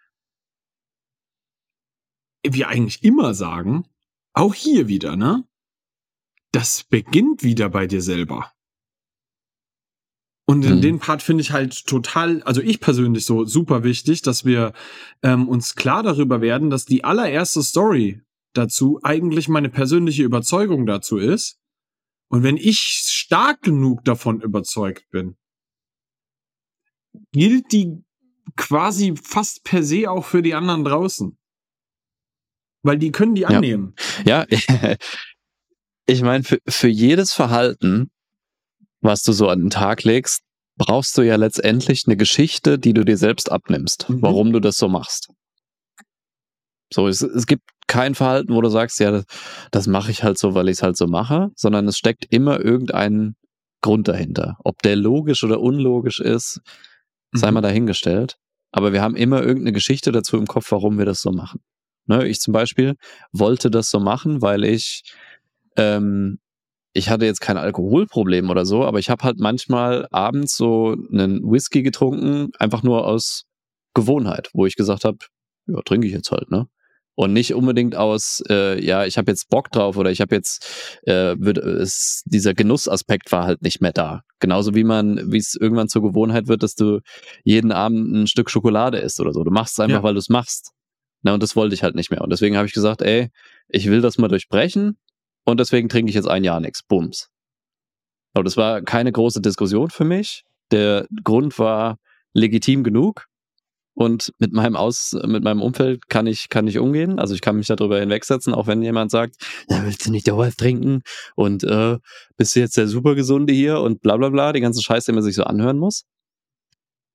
wir 2.45 2.67
eigentlich 2.67 3.01
immer 3.01 3.33
sagen, 3.33 3.87
auch 4.33 4.53
hier 4.53 4.89
wieder, 4.89 5.15
ne? 5.15 5.47
Das 6.51 6.83
beginnt 6.83 7.43
wieder 7.43 7.69
bei 7.69 7.87
dir 7.87 8.01
selber. 8.01 8.51
Und 10.49 10.63
in 10.63 10.77
mhm. 10.77 10.81
den 10.81 10.99
Part 10.99 11.21
finde 11.21 11.41
ich 11.41 11.51
halt 11.51 11.85
total, 11.87 12.41
also 12.43 12.61
ich 12.61 12.79
persönlich 12.79 13.25
so 13.25 13.43
super 13.43 13.83
wichtig, 13.83 14.21
dass 14.21 14.45
wir 14.45 14.71
ähm, 15.21 15.49
uns 15.49 15.75
klar 15.75 16.03
darüber 16.03 16.39
werden, 16.39 16.69
dass 16.69 16.85
die 16.85 17.03
allererste 17.03 17.61
Story 17.61 18.21
dazu 18.53 18.97
eigentlich 19.03 19.49
meine 19.49 19.69
persönliche 19.69 20.23
Überzeugung 20.23 20.85
dazu 20.85 21.17
ist. 21.17 21.59
Und 22.29 22.43
wenn 22.43 22.55
ich 22.55 22.79
stark 22.79 23.61
genug 23.61 24.05
davon 24.05 24.39
überzeugt 24.39 25.09
bin, 25.09 25.35
gilt 27.33 27.73
die 27.73 28.01
quasi 28.55 29.15
fast 29.21 29.65
per 29.65 29.83
se 29.83 30.09
auch 30.09 30.23
für 30.23 30.41
die 30.41 30.53
anderen 30.53 30.85
draußen. 30.85 31.37
Weil 32.83 32.97
die 32.97 33.11
können 33.11 33.35
die 33.35 33.41
ja. 33.41 33.49
annehmen. 33.49 33.95
Ja, 34.25 34.45
ich 36.05 36.21
meine, 36.21 36.45
für, 36.45 36.59
für 36.65 36.87
jedes 36.87 37.33
Verhalten, 37.33 38.11
was 39.01 39.23
du 39.23 39.31
so 39.31 39.49
an 39.49 39.59
den 39.59 39.69
Tag 39.69 40.03
legst, 40.03 40.41
brauchst 40.77 41.17
du 41.17 41.21
ja 41.21 41.35
letztendlich 41.35 42.03
eine 42.05 42.17
Geschichte, 42.17 42.79
die 42.79 42.93
du 42.93 43.03
dir 43.03 43.17
selbst 43.17 43.51
abnimmst, 43.51 44.09
mhm. 44.09 44.21
warum 44.21 44.51
du 44.51 44.59
das 44.59 44.77
so 44.77 44.87
machst. 44.87 45.29
So, 46.93 47.07
es, 47.07 47.21
es 47.21 47.47
gibt 47.47 47.63
kein 47.87 48.15
Verhalten, 48.15 48.53
wo 48.53 48.61
du 48.61 48.69
sagst, 48.69 48.99
ja, 48.99 49.11
das, 49.11 49.25
das 49.71 49.87
mache 49.87 50.11
ich 50.11 50.23
halt 50.23 50.37
so, 50.37 50.53
weil 50.53 50.69
ich 50.69 50.77
es 50.77 50.83
halt 50.83 50.97
so 50.97 51.07
mache, 51.07 51.49
sondern 51.55 51.87
es 51.87 51.97
steckt 51.97 52.25
immer 52.29 52.59
irgendein 52.59 53.35
Grund 53.81 54.07
dahinter. 54.07 54.57
Ob 54.63 54.81
der 54.81 54.95
logisch 54.95 55.43
oder 55.43 55.59
unlogisch 55.59 56.19
ist, 56.19 56.61
sei 57.33 57.47
mhm. 57.47 57.55
mal 57.55 57.61
dahingestellt. 57.61 58.37
Aber 58.71 58.93
wir 58.93 59.01
haben 59.01 59.15
immer 59.15 59.41
irgendeine 59.41 59.71
Geschichte 59.71 60.11
dazu 60.11 60.37
im 60.37 60.47
Kopf, 60.47 60.71
warum 60.71 60.97
wir 60.97 61.05
das 61.05 61.21
so 61.21 61.31
machen. 61.31 61.61
Ne, 62.05 62.25
ich 62.27 62.39
zum 62.39 62.53
Beispiel 62.53 62.95
wollte 63.33 63.69
das 63.69 63.89
so 63.89 63.99
machen, 63.99 64.41
weil 64.41 64.63
ich, 64.63 65.03
ähm, 65.75 66.39
ich 66.97 67.09
hatte 67.09 67.25
jetzt 67.25 67.41
kein 67.41 67.57
Alkoholproblem 67.57 68.49
oder 68.49 68.65
so, 68.65 68.83
aber 68.83 68.97
ich 68.99 69.09
habe 69.09 69.23
halt 69.23 69.39
manchmal 69.39 70.07
abends 70.11 70.57
so 70.57 70.95
einen 71.11 71.41
Whisky 71.43 71.83
getrunken, 71.83 72.49
einfach 72.57 72.81
nur 72.81 73.05
aus 73.05 73.43
Gewohnheit, 73.93 74.49
wo 74.53 74.65
ich 74.65 74.75
gesagt 74.75 75.05
habe, 75.05 75.17
ja, 75.67 75.81
trinke 75.83 76.07
ich 76.07 76.13
jetzt 76.13 76.31
halt, 76.31 76.49
ne? 76.49 76.67
und 77.13 77.33
nicht 77.33 77.53
unbedingt 77.55 77.95
aus, 77.95 78.43
äh, 78.47 78.83
ja, 78.83 79.05
ich 79.05 79.17
habe 79.17 79.31
jetzt 79.31 79.49
Bock 79.49 79.71
drauf 79.71 79.97
oder 79.97 80.11
ich 80.11 80.21
habe 80.21 80.35
jetzt, 80.35 80.99
äh, 81.03 81.35
wird, 81.39 81.57
es, 81.57 82.21
dieser 82.25 82.53
Genussaspekt 82.53 83.31
war 83.31 83.45
halt 83.45 83.63
nicht 83.63 83.81
mehr 83.81 83.91
da. 83.91 84.21
Genauso 84.39 84.75
wie 84.75 84.83
man, 84.83 85.31
wie 85.31 85.39
es 85.39 85.55
irgendwann 85.59 85.89
zur 85.89 86.03
Gewohnheit 86.03 86.47
wird, 86.47 86.61
dass 86.61 86.75
du 86.75 86.99
jeden 87.43 87.71
Abend 87.71 88.13
ein 88.13 88.27
Stück 88.27 88.51
Schokolade 88.51 88.99
isst 88.99 89.19
oder 89.19 89.33
so. 89.33 89.43
Du 89.43 89.49
machst 89.49 89.73
es 89.73 89.79
einfach, 89.79 89.97
ja. 89.97 90.03
weil 90.03 90.13
du 90.13 90.19
es 90.19 90.29
machst. 90.29 90.73
Na, 91.23 91.33
und 91.33 91.41
das 91.41 91.55
wollte 91.55 91.73
ich 91.73 91.81
halt 91.81 91.95
nicht 91.95 92.11
mehr. 92.11 92.21
Und 92.21 92.29
deswegen 92.31 92.55
habe 92.55 92.67
ich 92.67 92.73
gesagt, 92.73 93.01
ey, 93.01 93.29
ich 93.67 93.87
will 93.89 94.01
das 94.01 94.19
mal 94.19 94.27
durchbrechen 94.27 94.99
und 95.47 95.61
deswegen 95.61 95.87
trinke 95.87 96.09
ich 96.09 96.15
jetzt 96.15 96.27
ein 96.27 96.43
Jahr 96.43 96.59
nichts. 96.59 96.83
Bums. 96.83 97.29
Aber 98.33 98.43
das 98.43 98.57
war 98.57 98.81
keine 98.81 99.13
große 99.13 99.39
Diskussion 99.39 99.89
für 99.89 100.03
mich. 100.03 100.43
Der 100.71 101.07
Grund 101.23 101.57
war 101.57 101.97
legitim 102.33 102.83
genug 102.83 103.27
und 103.93 104.33
mit 104.39 104.51
meinem 104.51 104.75
Aus, 104.75 105.13
mit 105.25 105.45
meinem 105.45 105.61
Umfeld 105.61 106.09
kann 106.09 106.27
ich, 106.27 106.49
kann 106.49 106.67
ich 106.67 106.79
umgehen. 106.79 107.17
Also 107.17 107.33
ich 107.33 107.39
kann 107.39 107.55
mich 107.55 107.67
darüber 107.67 107.97
hinwegsetzen, 107.97 108.53
auch 108.53 108.67
wenn 108.67 108.81
jemand 108.81 109.09
sagt, 109.09 109.37
ja, 109.69 109.85
willst 109.85 110.05
du 110.05 110.11
nicht 110.11 110.27
dauerhaft 110.27 110.57
trinken? 110.57 111.01
Und 111.35 111.63
äh, 111.63 111.97
bist 112.35 112.53
du 112.53 112.59
jetzt 112.59 112.75
der 112.75 112.89
Supergesunde 112.89 113.53
hier 113.53 113.79
und 113.79 114.01
bla 114.01 114.17
bla 114.17 114.27
bla, 114.27 114.51
die 114.51 114.61
ganze 114.61 114.83
Scheiße, 114.83 115.05
den 115.05 115.15
man 115.15 115.23
sich 115.23 115.35
so 115.35 115.45
anhören 115.45 115.77
muss. 115.77 116.03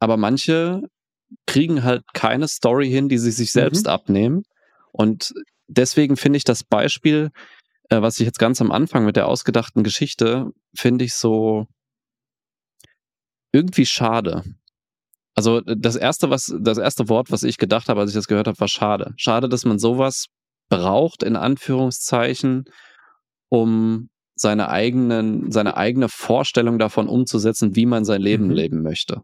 Aber 0.00 0.16
manche 0.16 0.80
kriegen 1.46 1.84
halt 1.84 2.02
keine 2.14 2.48
Story 2.48 2.88
hin, 2.88 3.10
die 3.10 3.18
sie 3.18 3.30
sich 3.30 3.52
selbst 3.52 3.84
mhm. 3.84 3.92
abnehmen. 3.92 4.42
Und 4.90 5.34
deswegen 5.68 6.16
finde 6.16 6.38
ich 6.38 6.44
das 6.44 6.64
Beispiel, 6.64 7.30
äh, 7.92 8.00
was 8.00 8.18
ich 8.18 8.26
jetzt 8.26 8.38
ganz 8.38 8.60
am 8.60 8.72
Anfang 8.72 9.04
mit 9.04 9.16
der 9.16 9.28
ausgedachten 9.28 9.82
Geschichte, 9.84 10.52
finde 10.74 11.04
ich 11.04 11.14
so 11.14 11.66
irgendwie 13.52 13.86
schade. 13.86 14.42
Also 15.34 15.60
das 15.60 15.96
erste, 15.96 16.30
was 16.30 16.54
das 16.58 16.78
erste 16.78 17.08
Wort, 17.08 17.30
was 17.30 17.42
ich 17.42 17.58
gedacht 17.58 17.88
habe, 17.88 18.00
als 18.00 18.10
ich 18.10 18.16
das 18.16 18.28
gehört 18.28 18.48
habe, 18.48 18.58
war 18.58 18.68
schade. 18.68 19.12
Schade, 19.16 19.48
dass 19.48 19.64
man 19.64 19.78
sowas 19.78 20.26
braucht 20.70 21.22
in 21.22 21.36
Anführungszeichen, 21.36 22.64
um 23.50 24.08
seine 24.34 24.70
eigenen 24.70 25.52
seine 25.52 25.76
eigene 25.76 26.08
Vorstellung 26.08 26.78
davon 26.78 27.08
umzusetzen, 27.08 27.76
wie 27.76 27.86
man 27.86 28.04
sein 28.04 28.22
Leben 28.22 28.46
mhm. 28.46 28.52
leben 28.52 28.82
möchte. 28.82 29.22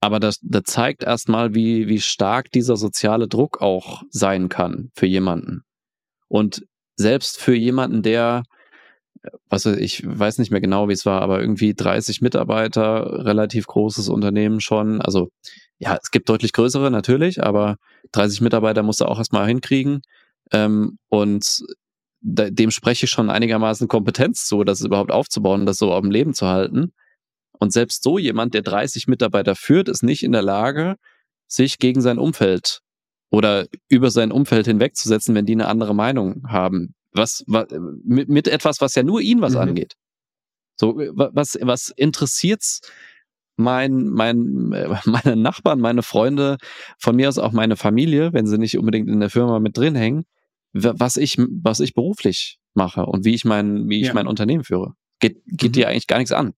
Aber 0.00 0.20
das, 0.20 0.38
das 0.42 0.64
zeigt 0.64 1.02
erstmal, 1.02 1.54
wie, 1.54 1.88
wie 1.88 2.00
stark 2.00 2.50
dieser 2.50 2.76
soziale 2.76 3.26
Druck 3.26 3.62
auch 3.62 4.02
sein 4.10 4.50
kann 4.50 4.90
für 4.94 5.06
jemanden. 5.06 5.64
Und 6.28 6.64
selbst 6.96 7.38
für 7.38 7.54
jemanden, 7.54 8.02
der 8.02 8.44
was 9.48 9.66
ich 9.66 10.02
weiß 10.04 10.38
nicht 10.38 10.50
mehr 10.50 10.60
genau, 10.60 10.88
wie 10.88 10.92
es 10.92 11.06
war, 11.06 11.22
aber 11.22 11.40
irgendwie 11.40 11.74
30 11.74 12.20
Mitarbeiter, 12.20 13.24
relativ 13.24 13.66
großes 13.66 14.08
Unternehmen 14.08 14.60
schon. 14.60 15.00
Also 15.00 15.30
ja, 15.78 15.98
es 16.00 16.10
gibt 16.10 16.28
deutlich 16.28 16.52
größere 16.52 16.90
natürlich, 16.90 17.42
aber 17.42 17.76
30 18.12 18.40
Mitarbeiter 18.40 18.82
musst 18.82 19.00
du 19.00 19.06
auch 19.06 19.18
erstmal 19.18 19.46
hinkriegen. 19.46 20.02
Ähm, 20.52 20.98
und 21.08 21.62
dem 22.20 22.70
spreche 22.70 23.04
ich 23.04 23.10
schon 23.10 23.30
einigermaßen 23.30 23.88
Kompetenz 23.88 24.46
zu, 24.46 24.64
das 24.64 24.80
überhaupt 24.80 25.12
aufzubauen, 25.12 25.66
das 25.66 25.76
so 25.76 25.92
am 25.92 26.10
Leben 26.10 26.34
zu 26.34 26.46
halten. 26.46 26.92
Und 27.58 27.72
selbst 27.72 28.02
so 28.02 28.18
jemand, 28.18 28.54
der 28.54 28.62
30 28.62 29.06
Mitarbeiter 29.08 29.54
führt, 29.54 29.88
ist 29.88 30.02
nicht 30.02 30.22
in 30.22 30.32
der 30.32 30.42
Lage, 30.42 30.96
sich 31.46 31.78
gegen 31.78 32.00
sein 32.00 32.18
Umfeld 32.18 32.80
oder 33.30 33.66
über 33.88 34.10
sein 34.10 34.32
Umfeld 34.32 34.66
hinwegzusetzen, 34.66 35.34
wenn 35.34 35.46
die 35.46 35.54
eine 35.54 35.68
andere 35.68 35.94
Meinung 35.94 36.42
haben. 36.48 36.94
Was, 37.12 37.44
was 37.46 37.66
mit, 38.04 38.28
mit 38.28 38.48
etwas, 38.48 38.80
was 38.80 38.94
ja 38.94 39.02
nur 39.02 39.20
ihn 39.20 39.40
was 39.40 39.54
mhm. 39.54 39.60
angeht. 39.60 39.94
So, 40.76 40.96
was, 40.96 41.56
was 41.60 41.92
interessiert's 41.96 42.80
mein, 43.56 44.08
mein, 44.08 44.68
meine 45.04 45.36
Nachbarn, 45.36 45.80
meine 45.80 46.02
Freunde, 46.02 46.58
von 46.98 47.16
mir 47.16 47.28
aus 47.28 47.38
auch 47.38 47.52
meine 47.52 47.76
Familie, 47.76 48.32
wenn 48.32 48.46
sie 48.46 48.58
nicht 48.58 48.78
unbedingt 48.78 49.08
in 49.08 49.20
der 49.20 49.30
Firma 49.30 49.60
mit 49.60 49.76
drin 49.76 49.94
hängen, 49.94 50.24
was 50.72 51.16
ich, 51.16 51.38
was 51.38 51.78
ich 51.80 51.94
beruflich 51.94 52.58
mache 52.74 53.06
und 53.06 53.24
wie 53.24 53.34
ich 53.34 53.44
mein, 53.44 53.88
wie 53.88 54.00
ich 54.00 54.08
ja. 54.08 54.14
mein 54.14 54.26
Unternehmen 54.26 54.64
führe. 54.64 54.94
Geht, 55.20 55.40
geht 55.46 55.70
mhm. 55.70 55.72
dir 55.74 55.88
eigentlich 55.88 56.08
gar 56.08 56.18
nichts 56.18 56.32
an. 56.32 56.54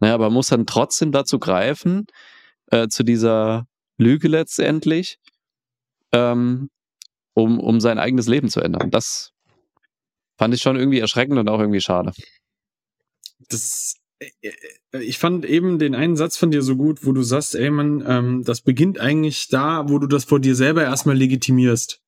Naja, 0.00 0.14
aber 0.14 0.30
muss 0.30 0.48
dann 0.48 0.66
trotzdem 0.66 1.12
dazu 1.12 1.38
greifen, 1.38 2.06
äh, 2.66 2.88
zu 2.88 3.04
dieser 3.04 3.66
Lüge 3.96 4.28
letztendlich, 4.28 5.18
ähm, 6.12 6.70
um, 7.34 7.60
um 7.60 7.80
sein 7.80 7.98
eigenes 7.98 8.26
Leben 8.26 8.48
zu 8.48 8.60
ändern. 8.60 8.90
Das 8.90 9.32
fand 10.36 10.54
ich 10.54 10.62
schon 10.62 10.76
irgendwie 10.76 11.00
erschreckend 11.00 11.38
und 11.38 11.48
auch 11.48 11.60
irgendwie 11.60 11.80
schade. 11.80 12.12
Das, 13.48 13.96
äh, 14.18 14.30
äh, 14.92 15.02
ich 15.02 15.18
fand 15.18 15.44
eben 15.44 15.78
den 15.78 15.94
einen 15.94 16.16
Satz 16.16 16.36
von 16.36 16.50
dir 16.50 16.62
so 16.62 16.76
gut, 16.76 17.04
wo 17.04 17.12
du 17.12 17.22
sagst, 17.22 17.54
ey 17.54 17.70
man, 17.70 18.04
ähm, 18.06 18.44
das 18.44 18.60
beginnt 18.60 18.98
eigentlich 18.98 19.48
da, 19.48 19.88
wo 19.88 19.98
du 19.98 20.06
das 20.06 20.24
vor 20.24 20.40
dir 20.40 20.54
selber 20.54 20.82
erstmal 20.82 21.16
legitimierst. 21.16 22.02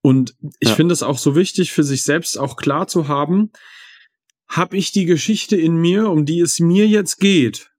Und 0.00 0.36
ich 0.60 0.70
ja. 0.70 0.74
finde 0.74 0.92
es 0.92 1.02
auch 1.02 1.18
so 1.18 1.34
wichtig, 1.34 1.72
für 1.72 1.84
sich 1.84 2.02
selbst 2.02 2.38
auch 2.38 2.56
klar 2.56 2.86
zu 2.86 3.08
haben, 3.08 3.50
habe 4.48 4.76
ich 4.76 4.92
die 4.92 5.04
Geschichte 5.04 5.56
in 5.56 5.76
mir, 5.76 6.08
um 6.08 6.24
die 6.24 6.40
es 6.40 6.60
mir 6.60 6.86
jetzt 6.86 7.18
geht. 7.18 7.70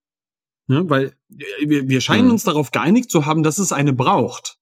Ne? 0.68 0.88
Weil 0.88 1.16
äh, 1.32 1.68
wir, 1.68 1.90
wir 1.90 2.02
scheinen 2.02 2.26
mhm. 2.26 2.34
uns 2.34 2.44
darauf 2.44 2.72
geeinigt 2.72 3.10
zu 3.10 3.26
haben, 3.26 3.42
dass 3.42 3.58
es 3.58 3.72
eine 3.72 3.94
braucht. 3.94 4.59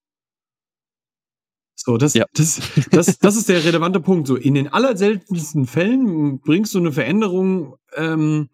So, 1.87 1.95
das, 1.95 2.15
ja. 2.15 2.25
das, 2.33 2.59
das, 2.91 3.17
das 3.17 3.37
ist 3.37 3.47
der 3.47 3.63
relevante 3.63 4.01
Punkt. 4.01 4.27
So, 4.27 4.35
in 4.35 4.55
den 4.55 4.67
allerseltensten 4.67 5.65
Fällen 5.65 6.41
bringst 6.41 6.73
du 6.73 6.79
eine 6.79 6.91
Veränderung 6.91 7.77
ähm, 7.95 8.49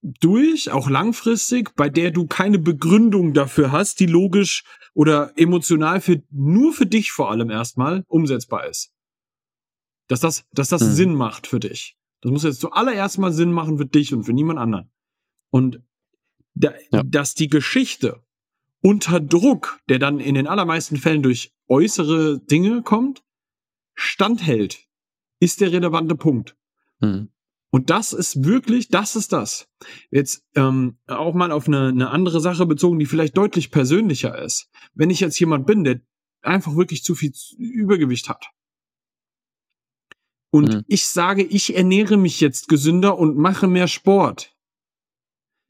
durch, 0.00 0.70
auch 0.70 0.88
langfristig, 0.88 1.74
bei 1.74 1.90
der 1.90 2.12
du 2.12 2.26
keine 2.26 2.58
Begründung 2.58 3.34
dafür 3.34 3.70
hast, 3.70 4.00
die 4.00 4.06
logisch 4.06 4.64
oder 4.94 5.30
emotional 5.36 6.00
für 6.00 6.22
nur 6.30 6.72
für 6.72 6.86
dich 6.86 7.12
vor 7.12 7.30
allem 7.30 7.50
erstmal 7.50 8.02
umsetzbar 8.08 8.66
ist. 8.66 8.94
Dass 10.08 10.20
das, 10.20 10.46
dass 10.52 10.70
das 10.70 10.80
mhm. 10.80 10.92
Sinn 10.92 11.14
macht 11.14 11.46
für 11.46 11.60
dich. 11.60 11.98
Das 12.22 12.32
muss 12.32 12.44
jetzt 12.44 12.60
zuallererst 12.60 13.18
mal 13.18 13.34
Sinn 13.34 13.52
machen 13.52 13.76
für 13.76 13.84
dich 13.84 14.14
und 14.14 14.24
für 14.24 14.32
niemand 14.32 14.58
anderen. 14.58 14.90
Und 15.50 15.82
da, 16.54 16.72
ja. 16.90 17.02
dass 17.02 17.34
die 17.34 17.48
Geschichte 17.48 18.22
unter 18.80 19.20
Druck, 19.20 19.80
der 19.90 19.98
dann 19.98 20.18
in 20.18 20.34
den 20.34 20.46
allermeisten 20.46 20.96
Fällen 20.96 21.22
durch 21.22 21.52
äußere 21.68 22.40
Dinge 22.40 22.82
kommt, 22.82 23.24
standhält, 23.94 24.86
ist 25.40 25.60
der 25.60 25.72
relevante 25.72 26.14
Punkt. 26.14 26.56
Mhm. 27.00 27.30
Und 27.70 27.90
das 27.90 28.12
ist 28.12 28.44
wirklich, 28.44 28.88
das 28.88 29.16
ist 29.16 29.32
das. 29.32 29.68
Jetzt 30.10 30.44
ähm, 30.54 30.98
auch 31.06 31.34
mal 31.34 31.52
auf 31.52 31.66
eine, 31.66 31.88
eine 31.88 32.10
andere 32.10 32.40
Sache 32.40 32.64
bezogen, 32.64 32.98
die 32.98 33.06
vielleicht 33.06 33.36
deutlich 33.36 33.70
persönlicher 33.70 34.38
ist. 34.42 34.70
Wenn 34.94 35.10
ich 35.10 35.20
jetzt 35.20 35.38
jemand 35.38 35.66
bin, 35.66 35.84
der 35.84 36.00
einfach 36.42 36.76
wirklich 36.76 37.02
zu 37.04 37.14
viel 37.14 37.32
Übergewicht 37.58 38.28
hat. 38.28 38.50
Und 40.50 40.68
mhm. 40.68 40.84
ich 40.86 41.06
sage, 41.06 41.42
ich 41.42 41.76
ernähre 41.76 42.16
mich 42.16 42.40
jetzt 42.40 42.68
gesünder 42.68 43.18
und 43.18 43.36
mache 43.36 43.66
mehr 43.66 43.88
Sport. 43.88 44.56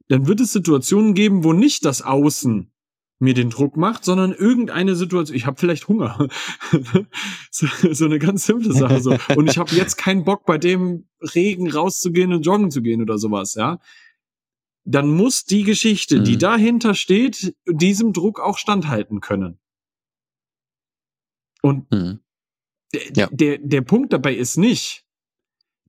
Dann 0.09 0.29
wird 0.29 0.41
es 0.41 0.53
Situationen 0.53 1.15
geben, 1.15 1.43
wo 1.43 1.53
nicht 1.53 1.85
das 1.85 2.03
Außen 2.03 2.71
mir 3.19 3.35
den 3.35 3.51
Druck 3.51 3.77
macht, 3.77 4.05
sondern 4.05 4.33
irgendeine 4.33 4.95
Situation. 4.95 5.37
Ich 5.37 5.47
habe 5.47 5.59
vielleicht 5.59 5.89
Hunger. 5.89 6.29
so, 7.51 7.67
so, 7.93 8.05
eine 8.05 8.19
ganz 8.19 8.45
simple 8.45 8.73
Sache. 8.73 9.01
So. 9.01 9.17
Und 9.37 9.49
ich 9.49 9.59
habe 9.59 9.75
jetzt 9.75 9.97
keinen 9.97 10.25
Bock, 10.25 10.45
bei 10.45 10.59
dem 10.59 11.09
Regen 11.21 11.71
rauszugehen 11.71 12.33
und 12.33 12.45
joggen 12.45 12.71
zu 12.71 12.83
gehen 12.83 13.01
oder 13.01 13.19
sowas, 13.19 13.55
ja. 13.55 13.79
Dann 14.85 15.09
muss 15.09 15.45
die 15.45 15.65
Geschichte, 15.65 16.21
mhm. 16.21 16.25
die 16.25 16.39
dahinter 16.39 16.95
steht, 16.95 17.57
diesem 17.67 18.13
Druck 18.13 18.39
auch 18.39 18.59
standhalten 18.59 19.21
können. 19.21 19.59
Und 21.63 21.91
mhm. 21.91 22.21
ja. 23.15 23.29
der, 23.33 23.59
der 23.59 23.81
Punkt 23.81 24.13
dabei 24.13 24.35
ist 24.35 24.59
nicht, 24.59 25.05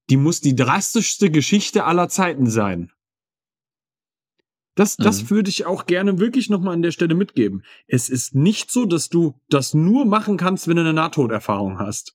die 0.09 0.17
muss 0.17 0.41
die 0.41 0.55
drastischste 0.55 1.29
Geschichte 1.29 1.83
aller 1.83 2.09
Zeiten 2.09 2.49
sein. 2.49 2.91
Das, 4.77 4.95
das 4.95 5.23
mhm. 5.23 5.29
würde 5.31 5.49
ich 5.49 5.65
auch 5.65 5.87
gerne 5.87 6.19
wirklich 6.19 6.51
nochmal 6.51 6.75
an 6.75 6.83
der 6.83 6.91
Stelle 6.91 7.15
mitgeben. 7.15 7.63
Es 7.87 8.09
ist 8.09 8.35
nicht 8.35 8.71
so, 8.71 8.85
dass 8.85 9.09
du 9.09 9.33
das 9.49 9.73
nur 9.73 10.05
machen 10.05 10.37
kannst, 10.37 10.67
wenn 10.67 10.75
du 10.75 10.83
eine 10.83 10.93
Nahtoderfahrung 10.93 11.79
hast. 11.79 12.13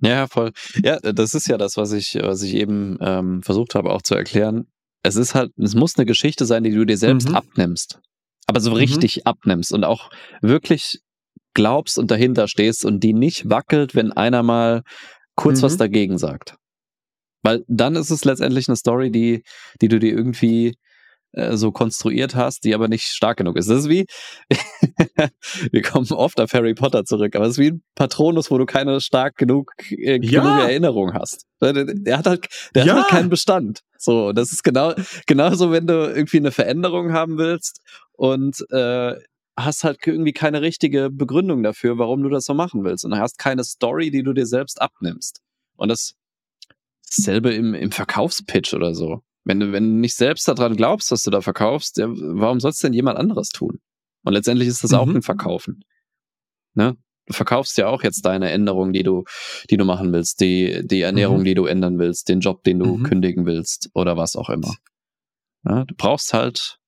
Ja, 0.00 0.26
voll. 0.26 0.50
Ja, 0.82 0.98
das 0.98 1.34
ist 1.34 1.46
ja 1.46 1.58
das, 1.58 1.76
was 1.76 1.92
ich, 1.92 2.18
was 2.20 2.42
ich 2.42 2.54
eben 2.54 2.98
ähm, 3.00 3.42
versucht 3.42 3.76
habe 3.76 3.90
auch 3.90 4.02
zu 4.02 4.16
erklären. 4.16 4.66
Es 5.04 5.14
ist 5.14 5.36
halt, 5.36 5.52
es 5.58 5.76
muss 5.76 5.96
eine 5.96 6.06
Geschichte 6.06 6.44
sein, 6.44 6.64
die 6.64 6.72
du 6.72 6.84
dir 6.84 6.98
selbst 6.98 7.28
mhm. 7.28 7.36
abnimmst. 7.36 8.00
Aber 8.48 8.60
so 8.60 8.70
mhm. 8.70 8.76
richtig 8.76 9.18
mhm. 9.18 9.22
abnimmst 9.26 9.72
und 9.72 9.84
auch 9.84 10.10
wirklich 10.42 10.98
glaubst 11.54 12.00
und 12.00 12.10
dahinter 12.10 12.48
stehst 12.48 12.84
und 12.84 12.98
die 12.98 13.14
nicht 13.14 13.48
wackelt, 13.48 13.94
wenn 13.94 14.10
einer 14.10 14.42
mal 14.42 14.82
kurz 15.36 15.62
was 15.62 15.74
mhm. 15.74 15.78
dagegen 15.78 16.18
sagt. 16.18 16.56
Weil 17.44 17.62
dann 17.68 17.94
ist 17.94 18.10
es 18.10 18.24
letztendlich 18.24 18.68
eine 18.68 18.76
Story, 18.76 19.10
die, 19.10 19.44
die 19.80 19.88
du 19.88 20.00
dir 20.00 20.12
irgendwie 20.12 20.76
äh, 21.32 21.56
so 21.56 21.72
konstruiert 21.72 22.34
hast, 22.34 22.64
die 22.64 22.74
aber 22.74 22.88
nicht 22.88 23.04
stark 23.04 23.36
genug 23.36 23.56
ist. 23.56 23.68
Das 23.68 23.80
ist 23.80 23.88
wie, 23.90 24.06
wir 25.70 25.82
kommen 25.82 26.10
oft 26.10 26.40
auf 26.40 26.52
Harry 26.54 26.74
Potter 26.74 27.04
zurück, 27.04 27.36
aber 27.36 27.44
es 27.44 27.52
ist 27.52 27.58
wie 27.58 27.72
ein 27.72 27.82
Patronus, 27.94 28.50
wo 28.50 28.56
du 28.56 28.64
keine 28.64 29.00
stark 29.00 29.36
genug, 29.36 29.72
äh, 29.90 30.18
ja. 30.22 30.42
genug 30.42 30.58
Erinnerung 30.60 31.12
hast. 31.12 31.44
Der, 31.60 31.72
der 31.84 32.18
hat 32.18 32.26
halt, 32.26 32.46
der 32.74 32.86
ja. 32.86 32.94
hat 32.94 33.02
halt 33.02 33.10
keinen 33.10 33.28
Bestand. 33.28 33.80
So, 33.98 34.32
das 34.32 34.52
ist 34.52 34.64
genau, 34.64 34.94
genauso, 35.26 35.70
wenn 35.70 35.86
du 35.86 36.10
irgendwie 36.14 36.38
eine 36.38 36.50
Veränderung 36.50 37.12
haben 37.12 37.36
willst 37.36 37.80
und 38.12 38.64
äh, 38.70 39.14
hast 39.56 39.84
halt 39.84 39.98
irgendwie 40.06 40.32
keine 40.32 40.62
richtige 40.62 41.10
Begründung 41.10 41.62
dafür, 41.62 41.98
warum 41.98 42.22
du 42.22 42.30
das 42.30 42.46
so 42.46 42.54
machen 42.54 42.84
willst. 42.84 43.04
Und 43.04 43.18
hast 43.18 43.38
keine 43.38 43.64
Story, 43.64 44.10
die 44.10 44.22
du 44.22 44.32
dir 44.32 44.46
selbst 44.46 44.80
abnimmst. 44.80 45.40
Und 45.76 45.88
das 45.88 46.14
Dasselbe 47.16 47.52
im, 47.52 47.74
im 47.74 47.92
Verkaufspitch 47.92 48.74
oder 48.74 48.94
so. 48.94 49.22
Wenn 49.44 49.60
du, 49.60 49.72
wenn 49.72 49.84
du 49.84 50.00
nicht 50.00 50.16
selbst 50.16 50.48
daran 50.48 50.76
glaubst, 50.76 51.10
dass 51.10 51.22
du 51.22 51.30
da 51.30 51.40
verkaufst, 51.40 51.98
ja, 51.98 52.06
warum 52.08 52.60
sollst 52.60 52.82
denn 52.82 52.94
jemand 52.94 53.18
anderes 53.18 53.50
tun? 53.50 53.80
Und 54.24 54.32
letztendlich 54.32 54.68
ist 54.68 54.82
das 54.82 54.92
mhm. 54.92 54.96
auch 54.96 55.06
ein 55.08 55.22
Verkaufen. 55.22 55.84
Ne? 56.74 56.96
Du 57.26 57.34
verkaufst 57.34 57.76
ja 57.78 57.88
auch 57.88 58.02
jetzt 58.02 58.24
deine 58.24 58.50
Änderung, 58.50 58.92
die 58.92 59.02
du, 59.02 59.24
die 59.70 59.76
du 59.76 59.84
machen 59.84 60.12
willst, 60.12 60.40
die, 60.40 60.82
die 60.86 61.02
Ernährung, 61.02 61.40
mhm. 61.40 61.44
die 61.44 61.54
du 61.54 61.66
ändern 61.66 61.98
willst, 61.98 62.28
den 62.28 62.40
Job, 62.40 62.64
den 62.64 62.78
du 62.78 62.96
mhm. 62.96 63.02
kündigen 63.02 63.46
willst 63.46 63.90
oder 63.94 64.16
was 64.16 64.36
auch 64.36 64.50
immer. 64.50 64.74
Ja, 65.64 65.84
du 65.84 65.94
brauchst 65.94 66.34
halt 66.34 66.78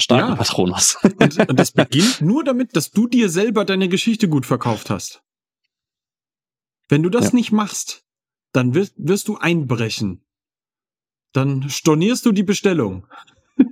starken 0.00 0.30
ja. 0.30 0.36
Patronus. 0.36 0.96
Und, 1.02 1.48
und 1.48 1.58
das 1.58 1.72
beginnt 1.72 2.20
nur 2.22 2.42
damit, 2.42 2.74
dass 2.74 2.90
du 2.90 3.06
dir 3.06 3.28
selber 3.28 3.64
deine 3.64 3.88
Geschichte 3.88 4.28
gut 4.28 4.46
verkauft 4.46 4.88
hast. 4.90 5.22
Wenn 6.88 7.02
du 7.02 7.10
das 7.10 7.26
ja. 7.26 7.34
nicht 7.34 7.52
machst, 7.52 8.02
dann 8.54 8.74
wirst, 8.74 8.94
wirst 8.96 9.28
du 9.28 9.36
einbrechen. 9.36 10.24
Dann 11.32 11.68
stornierst 11.68 12.24
du 12.24 12.32
die 12.32 12.44
Bestellung. 12.44 13.06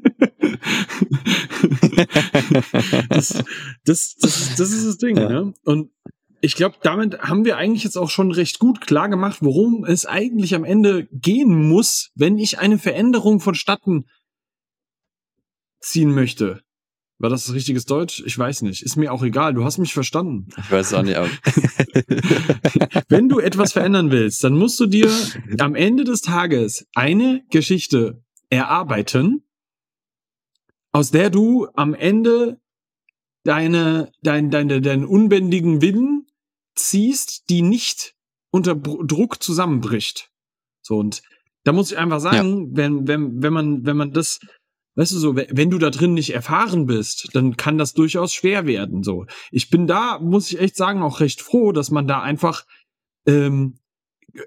das, 3.09 3.43
das, 3.85 4.17
das, 4.17 4.57
das 4.57 4.73
ist 4.73 4.87
das 4.87 4.99
Ding, 4.99 5.17
ja. 5.17 5.29
ne? 5.29 5.55
Und 5.65 5.91
ich 6.41 6.57
glaube, 6.57 6.77
damit 6.83 7.21
haben 7.21 7.45
wir 7.45 7.57
eigentlich 7.57 7.85
jetzt 7.85 7.97
auch 7.97 8.11
schon 8.11 8.33
recht 8.33 8.59
gut 8.59 8.81
klar 8.81 9.09
gemacht, 9.09 9.39
worum 9.43 9.85
es 9.85 10.07
eigentlich 10.07 10.57
am 10.57 10.65
Ende 10.65 11.07
gehen 11.13 11.69
muss, 11.69 12.11
wenn 12.17 12.37
ich 12.37 12.59
eine 12.59 12.79
Veränderung 12.79 13.39
vonstatten 13.39 14.07
ziehen 15.81 16.13
möchte. 16.13 16.65
War 17.23 17.31
das 17.31 17.47
das 17.47 17.55
richtiges 17.55 17.85
Deutsch? 17.85 18.21
Ich 18.27 18.37
weiß 18.37 18.63
nicht. 18.63 18.83
Ist 18.83 18.97
mir 18.97 19.13
auch 19.13 19.23
egal. 19.23 19.55
Du 19.55 19.65
hast 19.65 19.79
mich 19.79 19.95
verstanden. 19.95 20.49
Ich 20.59 20.73
weiß 20.73 20.89
es 20.89 20.93
auch 20.93 21.05
nicht. 21.05 21.17
Wenn 23.09 23.29
du 23.29 23.39
etwas 23.39 23.73
verändern 23.73 24.11
willst, 24.11 24.43
dann 24.43 24.59
musst 24.59 24.81
du 24.81 24.87
dir 24.87 25.09
am 25.61 25.77
Ende 25.77 26.03
des 26.03 26.21
Tages 26.23 26.85
eine 26.97 27.45
Geschichte 27.49 28.25
erarbeiten, 28.51 29.45
aus 30.91 31.13
der 31.13 31.31
du 31.31 31.69
am 31.75 31.95
Ende 31.95 32.61
deine, 33.45 34.11
dein, 34.23 34.51
deine, 34.51 34.81
deinen 34.81 35.05
unbändigen 35.05 35.81
Willen 35.81 36.27
ziehst, 36.75 37.49
die 37.51 37.63
nicht 37.63 38.17
unter 38.51 38.75
Druck 38.75 39.41
zusammenbricht. 39.41 40.33
So, 40.83 40.99
und 40.99 41.23
da 41.63 41.71
muss 41.71 41.93
ich 41.93 41.99
einfach 41.99 42.19
sagen, 42.19 42.71
ja. 42.71 42.77
wenn, 42.79 43.07
wenn, 43.07 43.43
wenn 43.45 43.53
man, 43.53 43.87
wenn 43.87 43.97
man 43.97 44.11
das 44.11 44.41
Weißt 44.95 45.13
du 45.13 45.19
so, 45.19 45.37
wenn 45.37 45.71
du 45.71 45.79
da 45.79 45.91
drin 45.91 46.15
nicht 46.15 46.35
erfahren 46.35 46.87
bist, 46.87 47.31
dann 47.33 47.57
kann 47.57 47.79
das 47.79 47.95
durchaus 47.95 48.35
schwer 48.35 48.67
werden. 48.67 49.03
So, 49.03 49.27
ich 49.51 49.71
bin 49.71 49.87
da, 49.87 50.19
muss 50.19 50.51
ich 50.53 50.61
echt 50.61 50.77
sagen, 50.77 51.03
auch 51.03 51.21
recht 51.21 51.41
froh, 51.41 51.73
dass 51.73 51.91
man 51.91 52.07
da 52.07 52.21
einfach 52.21 52.65
ähm, 53.27 53.79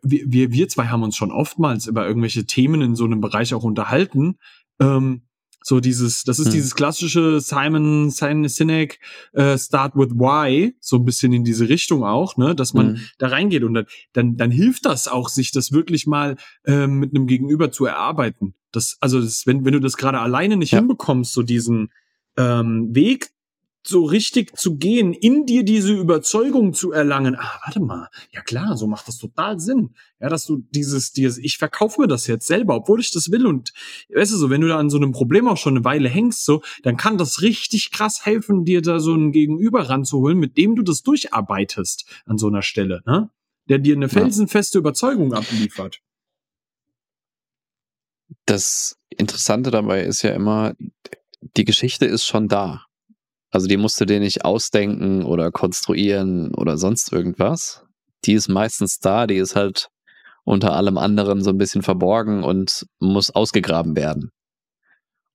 wir, 0.01 0.51
wir 0.51 0.67
zwei 0.67 0.87
haben 0.87 1.03
uns 1.03 1.15
schon 1.15 1.31
oftmals 1.31 1.87
über 1.87 2.07
irgendwelche 2.07 2.45
Themen 2.45 2.81
in 2.81 2.95
so 2.95 3.05
einem 3.05 3.21
Bereich 3.21 3.53
auch 3.53 3.63
unterhalten. 3.63 4.37
Ähm, 4.79 5.21
so 5.61 5.79
dieses, 5.79 6.23
das 6.23 6.37
ist 6.37 6.47
hm. 6.47 6.53
dieses 6.53 6.75
klassische 6.75 7.41
Simon, 7.41 8.11
Simon 8.11 8.47
Sinek, 8.47 8.99
äh, 9.33 9.57
Start 9.57 9.95
with 9.95 10.11
Why, 10.11 10.75
so 10.79 10.97
ein 10.97 11.05
bisschen 11.05 11.33
in 11.33 11.43
diese 11.43 11.69
Richtung 11.69 12.03
auch, 12.03 12.37
ne, 12.37 12.53
dass 12.53 12.75
man 12.75 12.97
hm. 12.97 13.01
da 13.17 13.29
reingeht 13.29 13.63
und 13.63 13.73
dann, 13.73 13.85
dann, 14.13 14.37
dann 14.37 14.51
hilft 14.51 14.85
das 14.85 15.07
auch, 15.07 15.27
sich 15.27 15.51
das 15.51 15.71
wirklich 15.71 16.05
mal 16.05 16.35
äh, 16.65 16.85
mit 16.85 17.15
einem 17.15 17.25
Gegenüber 17.25 17.71
zu 17.71 17.85
erarbeiten. 17.85 18.53
Das, 18.75 18.97
also 18.99 19.21
das, 19.21 19.45
wenn, 19.47 19.65
wenn 19.65 19.73
du 19.73 19.79
das 19.79 19.97
gerade 19.97 20.19
alleine 20.19 20.57
nicht 20.57 20.71
ja. 20.71 20.79
hinbekommst, 20.79 21.33
so 21.33 21.43
diesen 21.43 21.91
ähm, 22.37 22.93
Weg 22.93 23.31
so 23.87 24.03
richtig 24.03 24.57
zu 24.57 24.77
gehen, 24.77 25.13
in 25.13 25.45
dir 25.45 25.63
diese 25.63 25.93
Überzeugung 25.93 26.73
zu 26.73 26.91
erlangen. 26.91 27.35
Ah, 27.35 27.59
warte 27.63 27.79
mal. 27.79 28.09
Ja 28.31 28.41
klar, 28.41 28.75
so 28.77 28.87
macht 28.87 29.07
das 29.07 29.17
total 29.17 29.59
Sinn. 29.59 29.93
Ja, 30.19 30.29
dass 30.29 30.45
du 30.45 30.63
dieses, 30.71 31.11
dieses, 31.11 31.37
ich 31.37 31.57
verkaufe 31.57 32.01
mir 32.01 32.07
das 32.07 32.27
jetzt 32.27 32.47
selber, 32.47 32.75
obwohl 32.75 32.99
ich 32.99 33.11
das 33.11 33.31
will. 33.31 33.45
Und 33.45 33.73
weißt 34.13 34.33
du 34.33 34.37
so, 34.37 34.49
wenn 34.49 34.61
du 34.61 34.67
da 34.67 34.79
an 34.79 34.89
so 34.89 34.97
einem 34.97 35.11
Problem 35.11 35.47
auch 35.47 35.57
schon 35.57 35.75
eine 35.75 35.85
Weile 35.85 36.09
hängst, 36.09 36.45
so, 36.45 36.61
dann 36.83 36.97
kann 36.97 37.17
das 37.17 37.41
richtig 37.41 37.91
krass 37.91 38.25
helfen, 38.25 38.65
dir 38.65 38.81
da 38.81 38.99
so 38.99 39.13
ein 39.13 39.31
Gegenüber 39.31 39.89
ranzuholen, 39.89 40.39
mit 40.39 40.57
dem 40.57 40.75
du 40.75 40.81
das 40.81 41.03
durcharbeitest 41.03 42.05
an 42.25 42.37
so 42.37 42.47
einer 42.47 42.61
Stelle, 42.61 43.01
ne? 43.05 43.29
Der 43.67 43.79
dir 43.79 43.95
eine 43.95 44.09
felsenfeste 44.09 44.77
Überzeugung 44.77 45.33
abliefert. 45.33 46.01
Das 48.45 48.97
Interessante 49.09 49.71
dabei 49.71 50.01
ist 50.03 50.21
ja 50.21 50.31
immer, 50.31 50.73
die 51.57 51.65
Geschichte 51.65 52.05
ist 52.05 52.25
schon 52.25 52.47
da. 52.47 52.85
Also 53.51 53.67
die 53.67 53.77
musst 53.77 53.99
du 54.01 54.05
dir 54.05 54.19
nicht 54.19 54.43
ausdenken 54.43 55.23
oder 55.23 55.51
konstruieren 55.51 56.53
oder 56.53 56.77
sonst 56.77 57.13
irgendwas. 57.13 57.85
Die 58.25 58.33
ist 58.33 58.49
meistens 58.49 58.99
da, 58.99 59.27
die 59.27 59.37
ist 59.37 59.55
halt 59.55 59.89
unter 60.43 60.73
allem 60.73 60.97
anderen 60.97 61.41
so 61.41 61.51
ein 61.51 61.57
bisschen 61.57 61.81
verborgen 61.81 62.43
und 62.43 62.85
muss 62.99 63.29
ausgegraben 63.29 63.95
werden. 63.95 64.31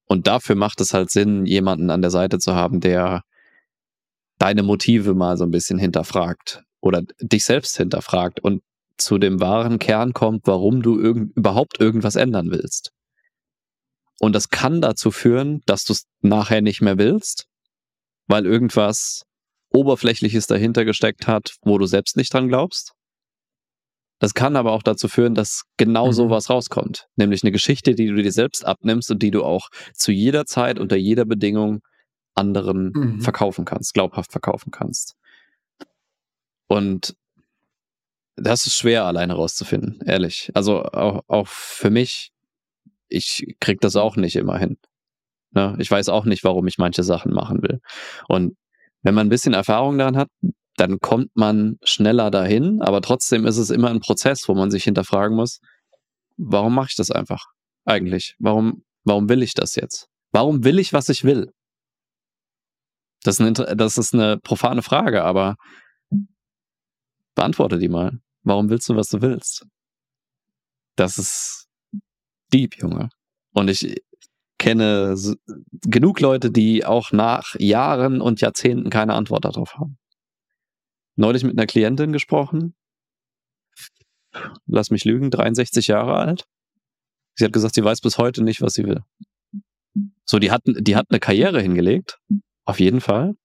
Und 0.07 0.27
dafür 0.27 0.57
macht 0.57 0.81
es 0.81 0.93
halt 0.93 1.11
Sinn, 1.11 1.47
jemanden 1.47 1.91
an 1.91 2.03
der 2.03 2.11
Seite 2.11 2.39
zu 2.39 2.55
haben, 2.55 2.81
der 2.81 3.23
deine 4.39 4.63
Motive 4.63 5.15
mal 5.15 5.37
so 5.37 5.45
ein 5.45 5.51
bisschen 5.51 5.79
hinterfragt 5.79 6.63
oder 6.81 7.03
dich 7.21 7.45
selbst 7.45 7.77
hinterfragt 7.77 8.41
und 8.41 8.63
zu 9.01 9.19
dem 9.19 9.41
wahren 9.41 9.79
Kern 9.79 10.13
kommt, 10.13 10.47
warum 10.47 10.83
du 10.83 11.01
irgend, 11.01 11.37
überhaupt 11.37 11.81
irgendwas 11.81 12.17
ändern 12.17 12.51
willst. 12.51 12.93
Und 14.19 14.35
das 14.35 14.51
kann 14.51 14.81
dazu 14.81 15.11
führen, 15.11 15.61
dass 15.67 15.85
du 15.85 15.95
es 15.95 16.05
nachher 16.21 16.61
nicht 16.61 16.83
mehr 16.83 16.99
willst 16.99 17.47
weil 18.31 18.47
irgendwas 18.47 19.25
Oberflächliches 19.71 20.47
dahinter 20.47 20.85
gesteckt 20.85 21.27
hat, 21.27 21.57
wo 21.63 21.79
du 21.79 21.87
selbst 21.87 22.17
nicht 22.17 22.33
dran 22.33 22.49
glaubst. 22.49 22.93
Das 24.21 24.35
kann 24.35 24.57
aber 24.57 24.73
auch 24.73 24.83
dazu 24.83 25.09
führen, 25.09 25.35
dass 25.35 25.65
genau 25.77 26.09
mhm. 26.09 26.13
sowas 26.13 26.51
rauskommt. 26.51 27.09
Nämlich 27.17 27.43
eine 27.43 27.53
Geschichte, 27.53 27.95
die 27.95 28.07
du 28.07 28.23
dir 28.23 28.33
selbst 28.33 28.65
abnimmst 28.65 29.11
und 29.11 29.23
die 29.23 29.31
du 29.31 29.45
auch 29.45 29.69
zu 29.95 30.13
jeder 30.13 30.45
Zeit 30.45 30.79
unter 30.79 30.97
jeder 30.97 31.25
Bedingung 31.25 31.81
anderen 32.35 32.93
mhm. 32.95 33.21
verkaufen 33.21 33.65
kannst, 33.65 33.95
glaubhaft 33.95 34.31
verkaufen 34.31 34.71
kannst. 34.71 35.15
Und 36.69 37.15
das 38.41 38.67
ist 38.67 38.77
schwer 38.77 39.05
alleine 39.05 39.35
rauszufinden, 39.35 40.01
ehrlich. 40.07 40.51
Also 40.55 40.83
auch, 40.83 41.23
auch 41.29 41.49
für 41.49 41.91
mich, 41.91 42.33
ich 43.09 43.57
krieg 43.61 43.81
das 43.81 43.97
auch 43.97 44.17
nicht 44.17 44.37
immer 44.37 44.59
hin. 44.59 44.79
Ne? 45.53 45.77
Ich 45.79 45.91
weiß 45.91 46.09
auch 46.09 46.25
nicht, 46.25 46.45
warum 46.45 46.67
ich 46.67 46.79
manche 46.79 47.03
Sachen 47.03 47.33
machen 47.33 47.63
will. 47.63 47.81
Und 48.29 48.57
wenn 49.03 49.15
man 49.15 49.27
ein 49.27 49.31
bisschen 49.31 49.55
Erfahrung 49.55 49.99
daran 49.99 50.17
hat, 50.17 50.29
dann 50.77 50.99
kommt 51.01 51.31
man 51.35 51.79
schneller 51.83 52.31
dahin, 52.31 52.81
aber 52.81 53.03
trotzdem 53.03 53.47
ist 53.47 53.59
es 53.59 53.71
immer 53.71 53.91
ein 53.91 54.01
Prozess, 54.01 54.49
wo 54.49 54.55
man 54.55 54.71
sich 54.71 54.85
hinterfragen 54.85 55.37
muss, 55.37 55.61
warum 56.37 56.75
mache 56.75 56.89
ich 56.91 56.97
das 56.97 57.11
einfach 57.11 57.47
eigentlich? 57.85 58.35
Warum, 58.39 58.85
warum 59.05 59.29
will 59.29 59.43
ich 59.43 59.55
das 59.55 59.75
jetzt? 59.75 60.09
Warum 60.33 60.65
will 60.65 60.79
ich, 60.79 60.93
was 60.93 61.09
ich 61.09 61.25
will? 61.25 61.53
Das 63.23 63.39
ist 63.39 63.41
eine, 63.41 63.77
das 63.77 63.99
ist 63.99 64.15
eine 64.15 64.39
profane 64.39 64.83
Frage, 64.83 65.25
aber 65.25 65.57
beantworte 67.35 67.79
die 67.79 67.89
mal. 67.89 68.19
Warum 68.43 68.71
willst 68.71 68.89
du, 68.89 68.97
was 68.97 69.09
du 69.09 69.21
willst? 69.21 69.67
Das 70.97 71.19
ist 71.19 71.69
deep, 72.53 72.77
Junge. 72.77 73.11
Und 73.53 73.69
ich, 73.69 74.03
kenne 74.61 75.17
genug 75.87 76.21
Leute, 76.21 76.51
die 76.51 76.85
auch 76.85 77.13
nach 77.13 77.57
Jahren 77.59 78.21
und 78.21 78.43
Jahrzehnten 78.43 78.91
keine 78.91 79.15
Antwort 79.15 79.47
darauf 79.47 79.75
haben. 79.77 79.99
Neulich 81.17 81.43
mit 81.45 81.59
einer 81.59 81.67
Klientin 81.67 82.13
gesprochen. 82.13 82.75
Lass 84.67 84.91
mich 84.91 85.05
lügen, 85.05 85.31
63 85.31 85.87
Jahre 85.87 86.15
alt. 86.15 86.45
Sie 87.35 87.45
hat 87.45 87.55
gesagt, 87.55 87.75
sie 87.75 87.83
weiß 87.83 88.03
bis 88.03 88.19
heute 88.19 88.45
nicht, 88.45 88.61
was 88.61 88.75
sie 88.75 88.85
will. 88.85 89.03
So, 90.27 90.39
die 90.39 90.51
hat, 90.51 90.63
die 90.67 90.95
hat 90.95 91.07
eine 91.09 91.21
Karriere 91.21 91.63
hingelegt. 91.63 92.19
Auf 92.67 92.81
jeden 92.81 93.01
Fall. 93.01 93.37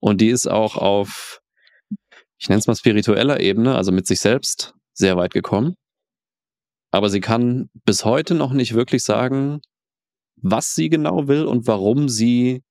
Und 0.00 0.20
die 0.20 0.28
ist 0.28 0.48
auch 0.48 0.76
auf, 0.76 1.40
ich 2.38 2.48
nenne 2.48 2.60
es 2.60 2.66
mal 2.66 2.76
spiritueller 2.76 3.40
Ebene, 3.40 3.74
also 3.74 3.92
mit 3.92 4.06
sich 4.06 4.20
selbst 4.20 4.74
sehr 4.94 5.16
weit 5.16 5.32
gekommen. 5.32 5.74
Aber 6.90 7.10
sie 7.10 7.20
kann 7.20 7.68
bis 7.84 8.04
heute 8.04 8.34
noch 8.34 8.52
nicht 8.52 8.74
wirklich 8.74 9.02
sagen, 9.02 9.60
was 10.36 10.74
sie 10.74 10.88
genau 10.88 11.28
will 11.28 11.44
und 11.44 11.66
warum 11.66 12.08
sie 12.08 12.62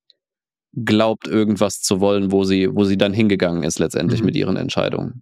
glaubt, 0.73 1.27
irgendwas 1.27 1.81
zu 1.81 1.99
wollen, 1.99 2.31
wo 2.31 2.43
sie, 2.43 2.73
wo 2.73 2.83
sie 2.83 2.97
dann 2.97 3.13
hingegangen 3.13 3.63
ist 3.63 3.79
letztendlich 3.79 4.21
mhm. 4.21 4.27
mit 4.27 4.35
ihren 4.35 4.57
Entscheidungen. 4.57 5.21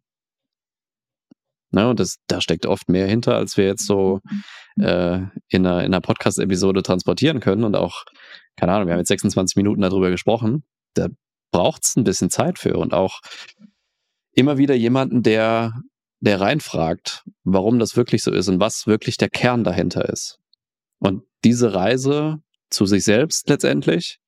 Ne, 1.72 1.90
und 1.90 2.00
das, 2.00 2.18
da 2.28 2.40
steckt 2.40 2.66
oft 2.66 2.88
mehr 2.88 3.08
hinter, 3.08 3.36
als 3.36 3.58
wir 3.58 3.66
jetzt 3.66 3.86
so 3.86 4.22
äh, 4.80 5.20
in 5.50 5.66
einer, 5.66 5.80
in 5.80 5.94
einer 5.94 6.02
Podcast-Episode 6.02 6.84
transportieren 6.84 7.42
können. 7.42 7.64
Und 7.64 7.76
auch, 7.76 8.06
keine 8.56 8.72
Ahnung, 8.72 8.88
wir 8.88 8.94
haben 8.94 9.00
jetzt 9.00 9.10
26 9.10 9.58
Minuten 9.58 9.82
darüber 9.82 10.10
gesprochen. 10.10 10.64
Da 10.94 11.08
braucht 11.52 11.84
es 11.84 11.96
ein 11.98 12.06
bisschen 12.06 12.30
Zeit 12.30 12.60
für 12.60 12.78
und 12.78 12.94
auch 12.94 13.20
immer 14.36 14.58
wieder 14.58 14.76
jemanden, 14.76 15.24
der, 15.24 15.74
der 16.20 16.40
reinfragt, 16.40 17.24
warum 17.44 17.80
das 17.80 17.96
wirklich 17.96 18.22
so 18.22 18.32
ist 18.32 18.48
und 18.48 18.60
was 18.60 18.86
wirklich 18.86 19.18
der 19.18 19.30
Kern 19.30 19.64
dahinter 19.64 20.08
ist. 20.10 20.38
Und 21.00 21.24
diese 21.44 21.74
Reise 21.74 22.38
zu 22.70 22.86
sich 22.86 23.04
selbst 23.04 23.50
letztendlich, 23.50 24.20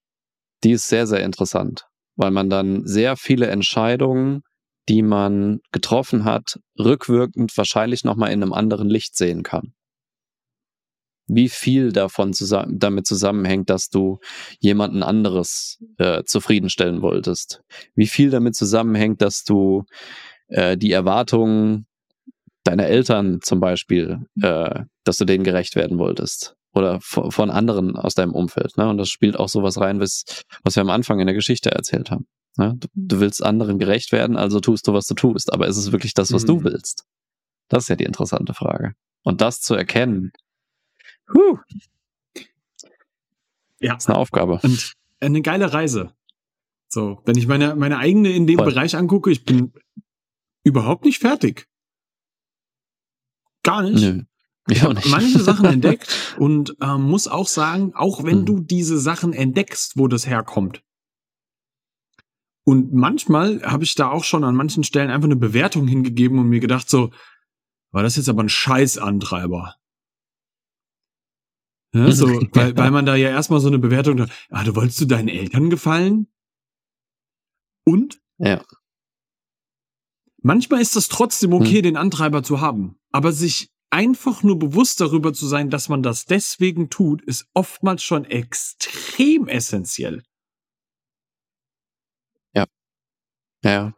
die 0.63 0.71
ist 0.71 0.87
sehr, 0.87 1.05
sehr 1.05 1.23
interessant, 1.23 1.85
weil 2.15 2.31
man 2.31 2.49
dann 2.49 2.85
sehr 2.85 3.17
viele 3.17 3.47
Entscheidungen, 3.47 4.41
die 4.89 5.01
man 5.01 5.59
getroffen 5.71 6.23
hat, 6.23 6.59
rückwirkend 6.79 7.55
wahrscheinlich 7.57 8.03
nochmal 8.03 8.31
in 8.31 8.41
einem 8.41 8.53
anderen 8.53 8.89
Licht 8.89 9.15
sehen 9.15 9.43
kann. 9.43 9.73
Wie 11.27 11.49
viel 11.49 11.91
davon 11.91 12.33
zusammen, 12.33 12.79
damit 12.79 13.05
zusammenhängt, 13.05 13.69
dass 13.69 13.89
du 13.89 14.19
jemanden 14.59 15.03
anderes 15.03 15.83
äh, 15.97 16.23
zufriedenstellen 16.23 17.01
wolltest. 17.01 17.61
Wie 17.95 18.07
viel 18.07 18.29
damit 18.29 18.55
zusammenhängt, 18.55 19.21
dass 19.21 19.43
du 19.43 19.83
äh, 20.47 20.77
die 20.77 20.91
Erwartungen 20.91 21.85
deiner 22.63 22.85
Eltern 22.85 23.39
zum 23.41 23.59
Beispiel, 23.59 24.25
äh, 24.41 24.83
dass 25.03 25.17
du 25.17 25.25
denen 25.25 25.43
gerecht 25.43 25.75
werden 25.75 25.99
wolltest 25.99 26.55
oder 26.73 26.99
von 27.01 27.49
anderen 27.49 27.95
aus 27.95 28.13
deinem 28.13 28.33
Umfeld. 28.33 28.77
Ne? 28.77 28.87
Und 28.87 28.97
das 28.97 29.09
spielt 29.09 29.37
auch 29.37 29.49
sowas 29.49 29.79
rein, 29.79 29.99
was, 29.99 30.43
was 30.63 30.75
wir 30.75 30.81
am 30.81 30.89
Anfang 30.89 31.19
in 31.19 31.25
der 31.25 31.35
Geschichte 31.35 31.71
erzählt 31.71 32.11
haben. 32.11 32.27
Ne? 32.57 32.75
Du, 32.77 32.87
du, 32.93 33.19
willst 33.19 33.43
anderen 33.43 33.79
gerecht 33.79 34.11
werden, 34.11 34.37
also 34.37 34.59
tust 34.59 34.87
du, 34.87 34.93
was 34.93 35.07
du 35.07 35.15
tust. 35.15 35.53
Aber 35.53 35.67
ist 35.67 35.77
es 35.77 35.91
wirklich 35.91 36.13
das, 36.13 36.31
was 36.31 36.43
mhm. 36.43 36.47
du 36.47 36.63
willst? 36.65 37.05
Das 37.69 37.83
ist 37.83 37.89
ja 37.89 37.95
die 37.95 38.05
interessante 38.05 38.53
Frage. 38.53 38.93
Und 39.23 39.41
das 39.41 39.61
zu 39.61 39.75
erkennen, 39.75 40.31
huh, 41.33 41.59
ja. 43.79 43.95
ist 43.95 44.09
eine 44.09 44.17
Aufgabe. 44.17 44.59
Und 44.63 44.93
eine 45.19 45.41
geile 45.41 45.73
Reise. 45.73 46.13
So, 46.89 47.21
wenn 47.25 47.37
ich 47.37 47.47
meine, 47.47 47.75
meine 47.75 47.97
eigene 47.97 48.31
in 48.31 48.47
dem 48.47 48.57
Voll. 48.57 48.67
Bereich 48.67 48.95
angucke, 48.95 49.29
ich 49.31 49.43
bin 49.43 49.73
überhaupt 50.63 51.05
nicht 51.05 51.19
fertig. 51.19 51.67
Gar 53.63 53.83
nicht. 53.83 54.01
Nö. 54.01 54.23
Ich 54.69 54.81
habe 54.81 54.99
manche 55.09 55.39
Sachen 55.39 55.65
entdeckt 55.65 56.35
und 56.39 56.75
ähm, 56.81 57.03
muss 57.03 57.27
auch 57.27 57.47
sagen, 57.47 57.93
auch 57.95 58.23
wenn 58.23 58.39
hm. 58.39 58.45
du 58.45 58.59
diese 58.59 58.99
Sachen 58.99 59.33
entdeckst, 59.33 59.97
wo 59.97 60.07
das 60.07 60.27
herkommt. 60.27 60.83
Und 62.65 62.93
manchmal 62.93 63.61
habe 63.63 63.85
ich 63.85 63.95
da 63.95 64.11
auch 64.11 64.25
schon 64.25 64.43
an 64.43 64.55
manchen 64.55 64.83
Stellen 64.83 65.09
einfach 65.09 65.27
eine 65.27 65.37
Bewertung 65.37 65.87
hingegeben 65.87 66.37
und 66.37 66.49
mir 66.49 66.59
gedacht 66.59 66.89
so, 66.89 67.11
war 67.91 68.03
das 68.03 68.17
jetzt 68.17 68.27
aber 68.27 68.43
ein 68.43 68.49
Scheißantreiber. 68.49 69.75
Ja, 71.97 72.12
so, 72.12 72.27
weil, 72.53 72.77
weil 72.77 72.91
man 72.91 73.05
da 73.05 73.15
ja 73.15 73.29
erstmal 73.29 73.60
so 73.60 73.67
eine 73.67 73.79
Bewertung 73.79 74.21
hat, 74.21 74.31
ah, 74.49 74.63
du 74.63 74.75
wolltest 74.75 75.01
du 75.01 75.05
deinen 75.05 75.27
Eltern 75.27 75.69
gefallen? 75.69 76.27
Und? 77.86 78.19
Ja. 78.38 78.63
Manchmal 80.41 80.81
ist 80.81 80.95
das 80.95 81.07
trotzdem 81.07 81.53
okay, 81.53 81.77
hm. 81.77 81.83
den 81.83 81.97
Antreiber 81.97 82.43
zu 82.43 82.62
haben. 82.62 82.97
Aber 83.12 83.31
sich 83.31 83.69
einfach 83.89 84.43
nur 84.43 84.60
bewusst 84.60 85.01
darüber 85.01 85.33
zu 85.33 85.47
sein, 85.47 85.69
dass 85.69 85.89
man 85.89 86.03
das 86.03 86.25
deswegen 86.25 86.89
tut, 86.89 87.21
ist 87.23 87.47
oftmals 87.53 88.03
schon 88.03 88.25
extrem 88.25 89.47
essentiell. 89.47 90.23
Ja. 92.53 92.65
Ja. 93.63 93.93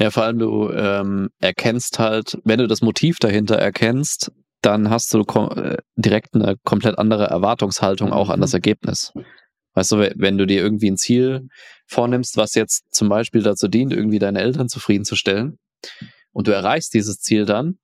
Ja, 0.00 0.10
vor 0.10 0.22
allem 0.22 0.38
du 0.38 0.70
ähm, 0.70 1.28
erkennst 1.40 1.98
halt, 1.98 2.38
wenn 2.44 2.58
du 2.58 2.66
das 2.66 2.80
Motiv 2.80 3.18
dahinter 3.18 3.56
erkennst, 3.56 4.32
dann 4.68 4.90
hast 4.90 5.12
du 5.14 5.22
äh, 5.22 5.78
direkt 5.96 6.34
eine 6.34 6.56
komplett 6.64 6.98
andere 6.98 7.24
Erwartungshaltung 7.24 8.12
auch 8.12 8.28
an 8.28 8.40
das 8.40 8.52
mhm. 8.52 8.56
Ergebnis. 8.56 9.12
Weißt 9.74 9.92
du, 9.92 10.12
wenn 10.16 10.38
du 10.38 10.46
dir 10.46 10.60
irgendwie 10.60 10.90
ein 10.90 10.96
Ziel 10.96 11.48
vornimmst, 11.86 12.36
was 12.36 12.54
jetzt 12.54 12.84
zum 12.92 13.08
Beispiel 13.08 13.42
dazu 13.42 13.68
dient, 13.68 13.92
irgendwie 13.92 14.18
deine 14.18 14.40
Eltern 14.40 14.68
zufriedenzustellen, 14.68 15.58
und 16.32 16.46
du 16.46 16.52
erreichst 16.52 16.94
dieses 16.94 17.18
Ziel 17.20 17.46
dann, 17.46 17.78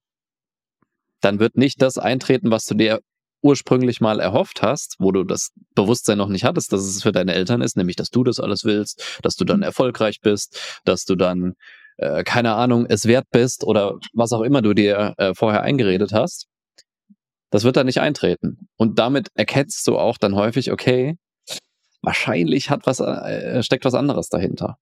dann 1.20 1.40
wird 1.40 1.56
nicht 1.56 1.80
das 1.80 1.98
eintreten, 1.98 2.50
was 2.50 2.64
du 2.66 2.74
dir 2.74 3.00
ursprünglich 3.42 4.00
mal 4.00 4.20
erhofft 4.20 4.62
hast, 4.62 4.96
wo 4.98 5.12
du 5.12 5.24
das 5.24 5.50
Bewusstsein 5.74 6.18
noch 6.18 6.28
nicht 6.28 6.44
hattest, 6.44 6.72
dass 6.72 6.82
es 6.82 7.02
für 7.02 7.12
deine 7.12 7.34
Eltern 7.34 7.62
ist, 7.62 7.76
nämlich 7.76 7.96
dass 7.96 8.10
du 8.10 8.24
das 8.24 8.40
alles 8.40 8.64
willst, 8.64 9.20
dass 9.22 9.36
du 9.36 9.44
dann 9.44 9.58
mhm. 9.58 9.64
erfolgreich 9.64 10.20
bist, 10.20 10.80
dass 10.84 11.04
du 11.04 11.14
dann, 11.14 11.54
äh, 11.96 12.24
keine 12.24 12.54
Ahnung, 12.54 12.86
es 12.88 13.06
wert 13.06 13.26
bist 13.30 13.64
oder 13.64 13.98
was 14.12 14.32
auch 14.32 14.42
immer 14.42 14.62
du 14.62 14.72
dir 14.72 15.14
äh, 15.18 15.34
vorher 15.34 15.62
eingeredet 15.62 16.12
hast. 16.12 16.46
Das 17.54 17.62
wird 17.62 17.76
dann 17.76 17.86
nicht 17.86 18.00
eintreten. 18.00 18.68
Und 18.76 18.98
damit 18.98 19.28
erkennst 19.34 19.86
du 19.86 19.96
auch 19.96 20.18
dann 20.18 20.34
häufig, 20.34 20.72
okay, 20.72 21.16
wahrscheinlich 22.02 22.68
hat 22.68 22.84
was, 22.84 22.98
äh, 22.98 23.62
steckt 23.62 23.84
was 23.84 23.94
anderes 23.94 24.28
dahinter. 24.28 24.76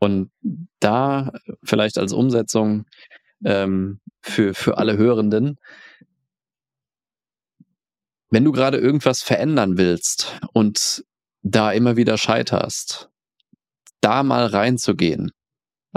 Und 0.00 0.32
da 0.80 1.30
vielleicht 1.62 1.98
als 1.98 2.12
Umsetzung 2.12 2.86
ähm, 3.44 4.00
für, 4.22 4.54
für 4.54 4.76
alle 4.76 4.98
Hörenden, 4.98 5.60
wenn 8.30 8.42
du 8.42 8.50
gerade 8.50 8.78
irgendwas 8.78 9.22
verändern 9.22 9.78
willst 9.78 10.36
und 10.52 11.04
da 11.42 11.70
immer 11.70 11.96
wieder 11.96 12.18
scheiterst, 12.18 13.08
da 14.00 14.24
mal 14.24 14.46
reinzugehen. 14.46 15.30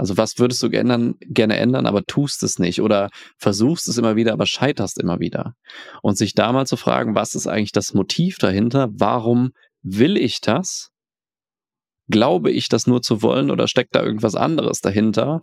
Also 0.00 0.16
was 0.16 0.38
würdest 0.38 0.62
du 0.62 0.70
gerne, 0.70 1.14
gerne 1.20 1.58
ändern, 1.58 1.84
aber 1.84 2.02
tust 2.06 2.42
es 2.42 2.58
nicht 2.58 2.80
oder 2.80 3.10
versuchst 3.36 3.86
es 3.86 3.98
immer 3.98 4.16
wieder, 4.16 4.32
aber 4.32 4.46
scheiterst 4.46 4.98
immer 4.98 5.20
wieder. 5.20 5.52
Und 6.00 6.16
sich 6.16 6.32
da 6.32 6.52
mal 6.52 6.66
zu 6.66 6.78
fragen, 6.78 7.14
was 7.14 7.34
ist 7.34 7.46
eigentlich 7.46 7.72
das 7.72 7.92
Motiv 7.92 8.38
dahinter? 8.38 8.88
Warum 8.92 9.50
will 9.82 10.16
ich 10.16 10.40
das? 10.40 10.88
Glaube 12.08 12.50
ich 12.50 12.70
das 12.70 12.86
nur 12.86 13.02
zu 13.02 13.20
wollen 13.20 13.50
oder 13.50 13.68
steckt 13.68 13.94
da 13.94 14.02
irgendwas 14.02 14.36
anderes 14.36 14.80
dahinter? 14.80 15.42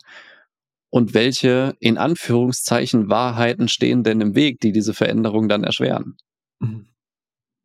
Und 0.90 1.14
welche 1.14 1.76
in 1.80 2.00
Anführungszeichen 2.00 3.12
Wahrheiten 3.12 3.68
stehen 3.68 4.02
denn 4.02 4.22
im 4.22 4.34
Weg, 4.34 4.60
die 4.60 4.72
diese 4.72 4.96
Veränderung 4.96 5.50
dann 5.50 5.64
erschweren? 5.64 6.18
Mhm. 6.58 6.88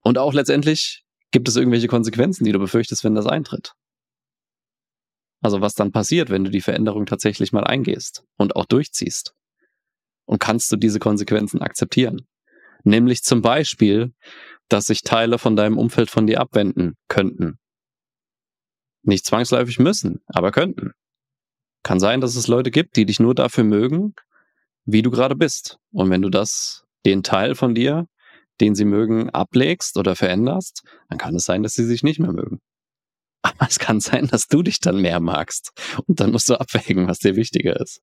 Und 0.02 0.18
auch 0.18 0.34
letztendlich 0.34 1.04
gibt 1.30 1.48
es 1.48 1.56
irgendwelche 1.56 1.88
Konsequenzen, 1.88 2.44
die 2.44 2.52
du 2.52 2.58
befürchtest, 2.58 3.02
wenn 3.02 3.14
das 3.14 3.26
eintritt. 3.26 3.72
Also 5.42 5.60
was 5.60 5.74
dann 5.74 5.92
passiert, 5.92 6.30
wenn 6.30 6.44
du 6.44 6.50
die 6.50 6.60
Veränderung 6.60 7.04
tatsächlich 7.04 7.52
mal 7.52 7.64
eingehst 7.64 8.24
und 8.36 8.56
auch 8.56 8.64
durchziehst. 8.64 9.34
Und 10.24 10.38
kannst 10.38 10.70
du 10.70 10.76
diese 10.76 11.00
Konsequenzen 11.00 11.60
akzeptieren? 11.60 12.26
Nämlich 12.84 13.22
zum 13.22 13.42
Beispiel, 13.42 14.12
dass 14.68 14.86
sich 14.86 15.02
Teile 15.02 15.38
von 15.38 15.56
deinem 15.56 15.78
Umfeld 15.78 16.10
von 16.10 16.26
dir 16.26 16.40
abwenden 16.40 16.94
könnten. 17.08 17.58
Nicht 19.02 19.26
zwangsläufig 19.26 19.80
müssen, 19.80 20.22
aber 20.26 20.52
könnten. 20.52 20.92
Kann 21.82 21.98
sein, 21.98 22.20
dass 22.20 22.36
es 22.36 22.46
Leute 22.46 22.70
gibt, 22.70 22.96
die 22.96 23.04
dich 23.04 23.18
nur 23.18 23.34
dafür 23.34 23.64
mögen, 23.64 24.14
wie 24.84 25.02
du 25.02 25.10
gerade 25.10 25.34
bist. 25.34 25.78
Und 25.90 26.08
wenn 26.10 26.22
du 26.22 26.30
das, 26.30 26.84
den 27.04 27.24
Teil 27.24 27.56
von 27.56 27.74
dir, 27.74 28.06
den 28.60 28.76
sie 28.76 28.84
mögen, 28.84 29.30
ablegst 29.30 29.96
oder 29.96 30.14
veränderst, 30.14 30.84
dann 31.08 31.18
kann 31.18 31.34
es 31.34 31.44
sein, 31.44 31.64
dass 31.64 31.74
sie 31.74 31.84
sich 31.84 32.04
nicht 32.04 32.20
mehr 32.20 32.32
mögen. 32.32 32.60
Aber 33.42 33.66
es 33.68 33.78
kann 33.78 34.00
sein, 34.00 34.28
dass 34.28 34.46
du 34.46 34.62
dich 34.62 34.80
dann 34.80 35.00
mehr 35.00 35.20
magst. 35.20 35.72
Und 36.06 36.20
dann 36.20 36.30
musst 36.30 36.48
du 36.48 36.58
abwägen, 36.60 37.08
was 37.08 37.18
dir 37.18 37.36
wichtiger 37.36 37.78
ist. 37.80 38.00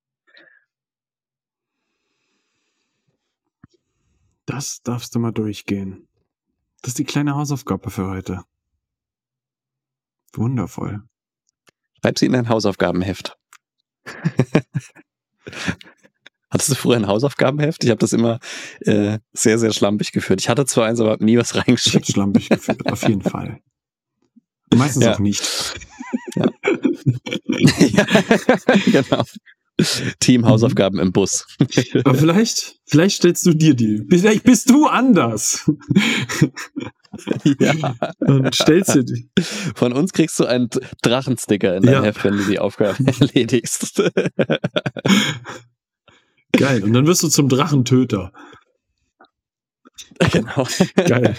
Das 4.46 4.82
darfst 4.82 5.16
du 5.16 5.20
mal 5.20 5.32
durchgehen. 5.32 6.08
Das 6.82 6.90
ist 6.90 7.00
die 7.00 7.06
kleine 7.06 7.36
Hausaufgabe 7.36 7.90
für 7.90 8.08
heute. 8.08 8.44
Wundervoll. 10.34 11.04
Schreib 12.02 12.18
sie 12.18 12.26
in 12.26 12.34
dein 12.34 12.50
Hausaufgabenheft. 12.50 13.38
Hattest 16.52 16.72
du 16.72 16.76
früher 16.76 16.96
ein 16.96 17.08
Hausaufgabenheft? 17.08 17.84
Ich 17.84 17.92
habe 17.92 18.00
das 18.00 18.12
immer 18.12 18.40
äh, 18.82 19.20
sehr, 19.34 19.60
sehr 19.60 19.72
schlampig 19.72 20.12
geführt. 20.12 20.42
Ich 20.42 20.50
hatte 20.50 20.66
zwar 20.66 20.88
eins, 20.88 21.00
aber 21.00 21.18
nie 21.20 21.38
was 21.38 21.56
reingeschrieben. 21.56 22.02
Ich 22.02 22.14
schlampig 22.14 22.50
geführt, 22.50 22.88
auf 22.92 23.04
jeden 23.04 23.22
Fall. 23.30 23.62
Meistens 24.76 25.06
ja. 25.06 25.14
auch 25.14 25.20
nicht. 25.20 25.44
Ja. 26.36 26.46
ja. 27.80 28.06
genau. 28.86 29.24
Team 30.20 30.46
Hausaufgaben 30.46 30.98
mhm. 30.98 31.04
im 31.04 31.12
Bus. 31.12 31.48
Aber 32.04 32.16
vielleicht, 32.16 32.80
vielleicht 32.86 33.18
stellst 33.18 33.46
du 33.46 33.54
dir 33.54 33.74
die. 33.74 34.06
Vielleicht 34.10 34.44
bist 34.44 34.70
du 34.70 34.88
anders. 34.88 35.70
ja. 37.60 37.96
Und 38.20 38.54
stellst 38.54 38.96
du 38.96 39.04
die. 39.04 39.30
Von 39.76 39.94
uns 39.94 40.12
kriegst 40.12 40.40
du 40.40 40.46
einen 40.46 40.70
Drachensticker 41.02 41.78
in 41.78 41.84
dein 41.84 41.94
ja. 41.94 42.04
Heft, 42.04 42.24
wenn 42.24 42.38
du 42.38 42.44
die 42.44 42.60
Aufgaben 42.60 43.08
erledigst. 43.20 44.04
Geil. 46.52 46.84
Und 46.84 46.94
dann 46.94 47.08
wirst 47.08 47.24
du 47.24 47.30
zum 47.30 47.48
Drachentöter. 47.48 48.34
Genau. 50.32 50.68
Geil. 50.96 51.36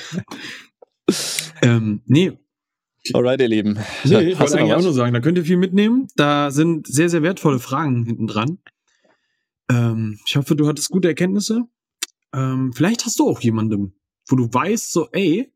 ähm, 1.62 2.02
nee, 2.06 2.38
Alright, 3.12 3.40
ihr 3.40 3.48
Lieben. 3.48 3.78
Nee, 4.04 4.20
ich 4.32 4.38
wollte 4.38 4.58
eigentlich 4.58 4.74
auch 4.74 4.82
nur 4.82 4.92
sagen, 4.92 5.14
da 5.14 5.20
könnt 5.20 5.38
ihr 5.38 5.44
viel 5.44 5.56
mitnehmen. 5.56 6.08
Da 6.16 6.50
sind 6.50 6.86
sehr, 6.86 7.08
sehr 7.08 7.22
wertvolle 7.22 7.58
Fragen 7.58 8.04
hinten 8.04 8.26
dran. 8.26 8.58
Ähm, 9.70 10.18
ich 10.26 10.36
hoffe, 10.36 10.56
du 10.56 10.68
hattest 10.68 10.90
gute 10.90 11.08
Erkenntnisse. 11.08 11.64
Ähm, 12.34 12.72
vielleicht 12.74 13.04
hast 13.06 13.18
du 13.18 13.28
auch 13.28 13.40
jemandem, 13.40 13.94
wo 14.28 14.36
du 14.36 14.52
weißt, 14.52 14.92
so, 14.92 15.08
ey, 15.12 15.52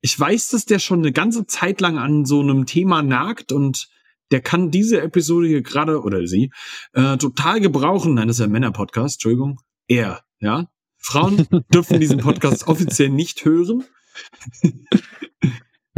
ich 0.00 0.18
weiß, 0.18 0.50
dass 0.50 0.64
der 0.64 0.78
schon 0.78 1.00
eine 1.00 1.12
ganze 1.12 1.46
Zeit 1.46 1.80
lang 1.80 1.98
an 1.98 2.24
so 2.24 2.40
einem 2.40 2.66
Thema 2.66 3.02
nagt 3.02 3.52
und 3.52 3.88
der 4.30 4.40
kann 4.40 4.70
diese 4.70 5.00
Episode 5.00 5.48
hier 5.48 5.62
gerade, 5.62 6.02
oder 6.02 6.26
sie, 6.26 6.52
äh, 6.92 7.16
total 7.16 7.60
gebrauchen. 7.60 8.14
Nein, 8.14 8.28
das 8.28 8.36
ist 8.36 8.40
ja 8.40 8.46
ein 8.46 8.52
Männer-Podcast, 8.52 9.16
Entschuldigung. 9.16 9.60
Er, 9.86 10.22
ja. 10.40 10.68
Frauen 10.98 11.46
dürfen 11.72 12.00
diesen 12.00 12.18
Podcast 12.18 12.66
offiziell 12.68 13.08
nicht 13.08 13.44
hören. 13.44 13.84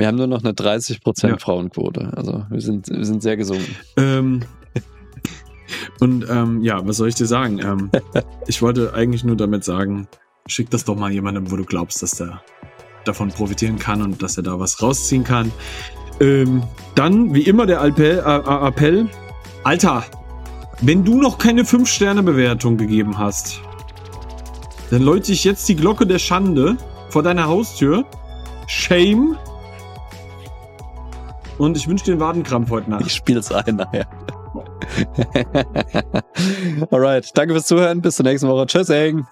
Wir 0.01 0.07
haben 0.07 0.17
nur 0.17 0.27
noch 0.27 0.43
eine 0.43 0.53
30% 0.53 1.29
ja. 1.29 1.37
Frauenquote. 1.37 2.11
Also 2.17 2.47
wir 2.49 2.61
sind, 2.63 2.89
wir 2.89 3.05
sind 3.05 3.23
sehr 3.23 3.37
gesunken. 3.37 3.77
Ähm, 3.99 4.41
und 6.01 6.25
ähm, 6.31 6.63
ja, 6.63 6.81
was 6.87 6.97
soll 6.97 7.09
ich 7.09 7.17
dir 7.17 7.27
sagen? 7.27 7.59
Ähm, 7.59 7.91
ich 8.47 8.63
wollte 8.63 8.95
eigentlich 8.95 9.25
nur 9.25 9.37
damit 9.37 9.63
sagen, 9.63 10.09
schick 10.47 10.71
das 10.71 10.87
doch 10.87 10.97
mal 10.97 11.13
jemandem, 11.13 11.51
wo 11.51 11.57
du 11.57 11.65
glaubst, 11.65 12.03
dass 12.03 12.13
der 12.13 12.41
davon 13.05 13.29
profitieren 13.29 13.79
kann 13.79 14.01
und 14.01 14.23
dass 14.23 14.39
er 14.39 14.43
da 14.43 14.59
was 14.59 14.81
rausziehen 14.81 15.23
kann. 15.23 15.53
Ähm, 16.19 16.63
dann, 16.95 17.35
wie 17.35 17.43
immer, 17.43 17.67
der 17.67 17.83
Appell, 17.83 18.23
äh, 18.25 18.67
Appell. 18.69 19.07
Alter, 19.65 20.05
wenn 20.81 21.05
du 21.05 21.21
noch 21.21 21.37
keine 21.37 21.65
5-Sterne-Bewertung 21.65 22.79
gegeben 22.79 23.19
hast, 23.19 23.61
dann 24.91 25.03
läute 25.03 25.33
ich 25.33 25.45
jetzt 25.45 25.69
die 25.69 25.77
Glocke 25.77 26.07
der 26.07 26.19
Schande 26.19 26.79
vor 27.11 27.23
deiner 27.23 27.49
Haustür. 27.49 28.07
Shame 28.67 29.37
und 31.61 31.77
ich 31.77 31.87
wünsche 31.87 32.07
dir 32.07 32.13
einen 32.13 32.21
Wadenkrampf 32.21 32.71
heute 32.71 32.91
Nacht. 32.91 33.07
Ich 33.07 33.15
spiele 33.15 33.41
es 33.41 33.53
ein 33.53 33.77
nachher. 33.77 34.07
Alright, 36.91 37.31
danke 37.37 37.55
fürs 37.55 37.67
Zuhören. 37.67 38.01
Bis 38.01 38.17
zur 38.17 38.25
nächsten 38.25 38.49
Woche. 38.49 38.67
Tschüss, 38.67 38.89
Eng. 38.89 39.27